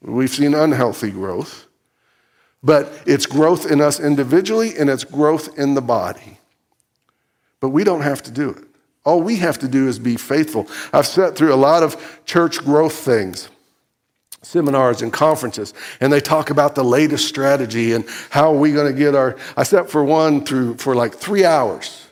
We've 0.00 0.30
seen 0.30 0.54
unhealthy 0.54 1.10
growth. 1.10 1.66
But 2.62 2.92
it's 3.06 3.26
growth 3.26 3.70
in 3.70 3.80
us 3.80 3.98
individually 3.98 4.76
and 4.78 4.88
it's 4.88 5.04
growth 5.04 5.58
in 5.58 5.74
the 5.74 5.82
body. 5.82 6.38
But 7.60 7.70
we 7.70 7.84
don't 7.84 8.02
have 8.02 8.22
to 8.24 8.30
do 8.30 8.50
it. 8.50 8.64
All 9.04 9.20
we 9.20 9.36
have 9.36 9.58
to 9.60 9.68
do 9.68 9.88
is 9.88 9.98
be 9.98 10.16
faithful. 10.16 10.68
I've 10.92 11.06
sat 11.06 11.36
through 11.36 11.52
a 11.52 11.56
lot 11.56 11.82
of 11.82 12.20
church 12.24 12.64
growth 12.64 12.94
things 12.94 13.48
seminars 14.44 15.02
and 15.02 15.12
conferences 15.12 15.72
and 16.00 16.12
they 16.12 16.20
talk 16.20 16.50
about 16.50 16.74
the 16.74 16.82
latest 16.82 17.28
strategy 17.28 17.92
and 17.92 18.04
how 18.28 18.52
are 18.52 18.58
we 18.58 18.72
going 18.72 18.92
to 18.92 18.98
get 18.98 19.14
our 19.14 19.36
i 19.56 19.62
sat 19.62 19.88
for 19.88 20.02
one 20.02 20.44
through 20.44 20.76
for 20.78 20.96
like 20.96 21.14
three 21.14 21.44
hours 21.44 22.08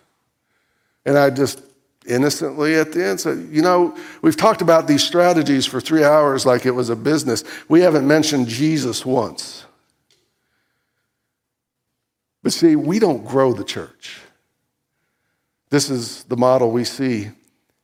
and 1.05 1.19
I 1.19 1.31
just 1.31 1.63
innocently 2.07 2.75
at 2.75 2.93
the 2.93 3.05
end 3.05 3.21
said, 3.21 3.49
You 3.51 3.63
know, 3.63 3.97
we've 4.23 4.37
talked 4.37 4.63
about 4.63 4.87
these 4.87 5.03
strategies 5.03 5.67
for 5.67 5.81
three 5.81 6.05
hours 6.05 6.47
like 6.47 6.67
it 6.67 6.73
was 6.73 6.91
a 6.91 6.97
business. 6.97 7.45
We 7.69 7.81
haven't 7.81 8.07
mentioned 8.07 8.49
Jesus 8.49 9.05
once. 9.05 9.65
But 12.43 12.53
see, 12.53 12.77
we 12.77 12.99
don't 12.99 13.25
grow 13.25 13.53
the 13.53 13.65
church. 13.65 14.21
This 15.69 15.91
is 15.91 16.25
the 16.25 16.37
model 16.37 16.71
we 16.71 16.85
see 16.85 17.31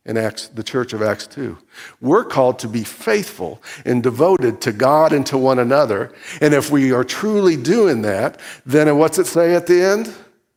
in 0.05 0.17
Acts, 0.17 0.49
the 0.49 0.63
church 0.63 0.93
of 0.93 1.03
Acts 1.03 1.27
2. 1.27 1.59
We're 2.01 2.25
called 2.25 2.59
to 2.61 2.69
be 2.69 2.85
faithful 2.85 3.63
and 3.85 4.03
devoted 4.03 4.61
to 4.63 4.73
God 4.73 5.13
and 5.13 5.27
to 5.27 5.37
one 5.37 5.59
another. 5.59 6.13
And 6.41 6.55
if 6.55 6.71
we 6.71 6.93
are 6.93 7.05
truly 7.05 7.57
doing 7.57 8.03
that, 8.03 8.41
then 8.65 8.97
what's 8.99 9.19
it 9.19 9.27
say 9.27 9.55
at 9.55 9.67
the 9.67 9.83
end? 9.83 10.15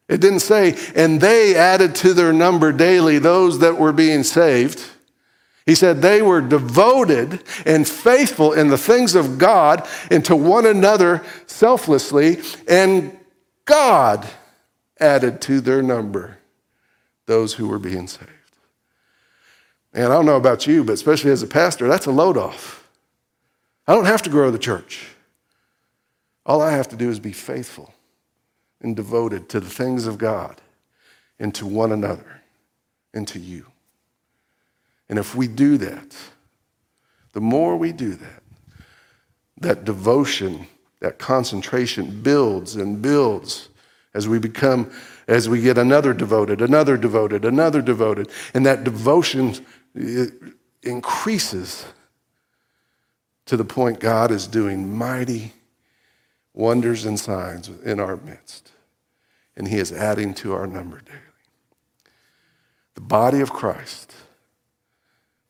It 0.09 0.21
didn't 0.21 0.39
say, 0.39 0.75
and 0.95 1.21
they 1.21 1.55
added 1.55 1.93
to 1.95 2.15
their 2.15 2.33
number 2.33 2.71
daily 2.71 3.19
those 3.19 3.59
that 3.59 3.77
were 3.77 3.93
being 3.93 4.23
saved. 4.23 4.83
He 5.67 5.75
said 5.75 6.01
they 6.01 6.23
were 6.23 6.41
devoted 6.41 7.43
and 7.63 7.87
faithful 7.87 8.53
in 8.53 8.69
the 8.69 8.77
things 8.77 9.13
of 9.13 9.37
God 9.37 9.87
and 10.09 10.25
to 10.25 10.35
one 10.35 10.65
another 10.65 11.23
selflessly, 11.45 12.41
and 12.67 13.15
God 13.65 14.27
added 14.99 15.41
to 15.41 15.61
their 15.61 15.83
number 15.83 16.39
those 17.27 17.53
who 17.53 17.67
were 17.67 17.77
being 17.77 18.07
saved. 18.07 18.31
And 19.93 20.05
I 20.05 20.09
don't 20.09 20.25
know 20.25 20.37
about 20.37 20.65
you, 20.65 20.83
but 20.83 20.93
especially 20.93 21.29
as 21.29 21.43
a 21.43 21.47
pastor, 21.47 21.87
that's 21.87 22.07
a 22.07 22.11
load 22.11 22.35
off. 22.35 22.89
I 23.87 23.93
don't 23.93 24.05
have 24.05 24.23
to 24.23 24.29
grow 24.31 24.49
the 24.49 24.57
church. 24.57 25.07
All 26.47 26.63
I 26.63 26.71
have 26.71 26.87
to 26.87 26.95
do 26.95 27.11
is 27.11 27.19
be 27.19 27.31
faithful 27.31 27.93
and 28.81 28.95
devoted 28.95 29.49
to 29.49 29.59
the 29.59 29.69
things 29.69 30.07
of 30.07 30.17
God 30.17 30.61
and 31.39 31.53
to 31.55 31.65
one 31.65 31.91
another 31.91 32.41
and 33.13 33.27
to 33.29 33.39
you. 33.39 33.65
And 35.09 35.17
if 35.17 35.35
we 35.35 35.47
do 35.47 35.77
that, 35.77 36.15
the 37.33 37.41
more 37.41 37.77
we 37.77 37.91
do 37.91 38.13
that, 38.13 38.43
that 39.61 39.83
devotion, 39.83 40.67
that 40.99 41.19
concentration 41.19 42.21
builds 42.21 42.75
and 42.75 43.01
builds 43.01 43.69
as 44.13 44.27
we 44.27 44.39
become, 44.39 44.91
as 45.27 45.47
we 45.49 45.61
get 45.61 45.77
another 45.77 46.13
devoted, 46.13 46.61
another 46.61 46.97
devoted, 46.97 47.45
another 47.45 47.81
devoted. 47.81 48.29
And 48.53 48.65
that 48.65 48.83
devotion 48.83 49.55
increases 50.83 51.85
to 53.45 53.57
the 53.57 53.65
point 53.65 53.99
God 53.99 54.31
is 54.31 54.47
doing 54.47 54.95
mighty 54.95 55.53
wonders 56.53 57.05
and 57.05 57.19
signs 57.19 57.69
in 57.69 57.99
our 57.99 58.17
midst. 58.17 58.71
And 59.55 59.67
he 59.67 59.77
is 59.77 59.91
adding 59.91 60.33
to 60.35 60.53
our 60.53 60.67
number 60.67 61.01
daily. 61.01 61.19
The 62.95 63.01
body 63.01 63.41
of 63.41 63.51
Christ, 63.51 64.13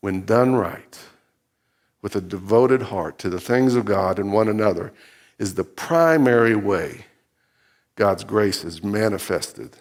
when 0.02 0.26
done 0.26 0.56
right, 0.56 1.00
with 2.02 2.16
a 2.16 2.22
devoted 2.22 2.84
heart 2.84 3.18
to 3.20 3.30
the 3.30 3.40
things 3.40 3.76
of 3.76 3.86
God 3.86 4.20
and 4.20 4.32
one 4.32 4.48
another, 4.48 4.94
is 5.38 5.56
the 5.56 5.64
primary 5.64 6.56
way 6.56 7.06
God's 7.96 8.24
grace 8.24 8.64
is 8.64 8.84
manifested 8.84 9.76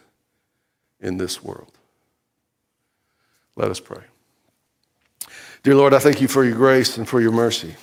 in 1.00 1.18
this 1.18 1.42
world. 1.42 1.72
Let 3.54 3.70
us 3.70 3.80
pray. 3.80 4.02
Dear 5.62 5.74
Lord, 5.74 5.94
I 5.94 5.98
thank 5.98 6.20
you 6.20 6.28
for 6.28 6.44
your 6.44 6.56
grace 6.56 6.96
and 6.96 7.08
for 7.08 7.20
your 7.20 7.32
mercy. 7.32 7.74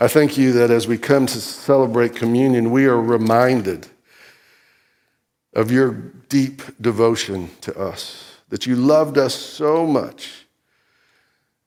I 0.00 0.08
thank 0.08 0.38
you 0.38 0.52
that 0.54 0.70
as 0.70 0.88
we 0.88 0.96
come 0.96 1.26
to 1.26 1.40
celebrate 1.40 2.16
communion, 2.16 2.70
we 2.70 2.86
are 2.86 2.98
reminded 2.98 3.86
of 5.52 5.70
your 5.70 5.90
deep 6.30 6.62
devotion 6.80 7.50
to 7.60 7.78
us, 7.78 8.38
that 8.48 8.64
you 8.64 8.76
loved 8.76 9.18
us 9.18 9.34
so 9.34 9.86
much 9.86 10.46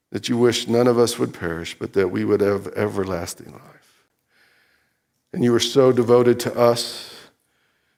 that 0.10 0.30
you 0.30 0.38
wished 0.38 0.67
none 0.67 0.88
of 0.88 0.98
us 0.98 1.19
would 1.19 1.32
perish, 1.32 1.78
but 1.78 1.93
that 1.93 2.08
we 2.08 2.26
would 2.26 2.41
have 2.41 2.65
everlasting 2.69 3.52
life. 3.52 4.06
And 5.32 5.43
you 5.43 5.52
were 5.52 5.60
so 5.60 5.91
devoted 5.91 6.39
to 6.41 6.58
us, 6.58 7.15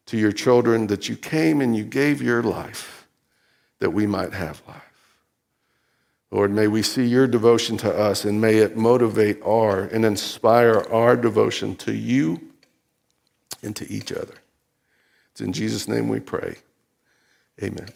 to 0.07 0.17
your 0.17 0.33
children, 0.33 0.87
that 0.87 1.07
you 1.07 1.15
came 1.15 1.61
and 1.61 1.73
you 1.77 1.85
gave 1.85 2.21
your 2.21 2.43
life 2.43 3.07
that 3.79 3.91
we 3.91 4.05
might 4.05 4.33
have 4.33 4.61
life. 4.67 4.84
Lord, 6.35 6.51
may 6.51 6.67
we 6.67 6.81
see 6.81 7.05
your 7.05 7.27
devotion 7.27 7.77
to 7.77 7.97
us 7.97 8.25
and 8.25 8.41
may 8.41 8.57
it 8.57 8.75
motivate 8.75 9.41
our 9.41 9.83
and 9.83 10.03
inspire 10.03 10.81
our 10.91 11.15
devotion 11.15 11.77
to 11.77 11.93
you 11.93 12.51
and 13.63 13.73
to 13.77 13.89
each 13.89 14.11
other. 14.11 14.33
It's 15.31 15.39
in 15.39 15.53
Jesus' 15.53 15.87
name 15.87 16.09
we 16.09 16.19
pray. 16.19 16.57
Amen. 17.63 17.87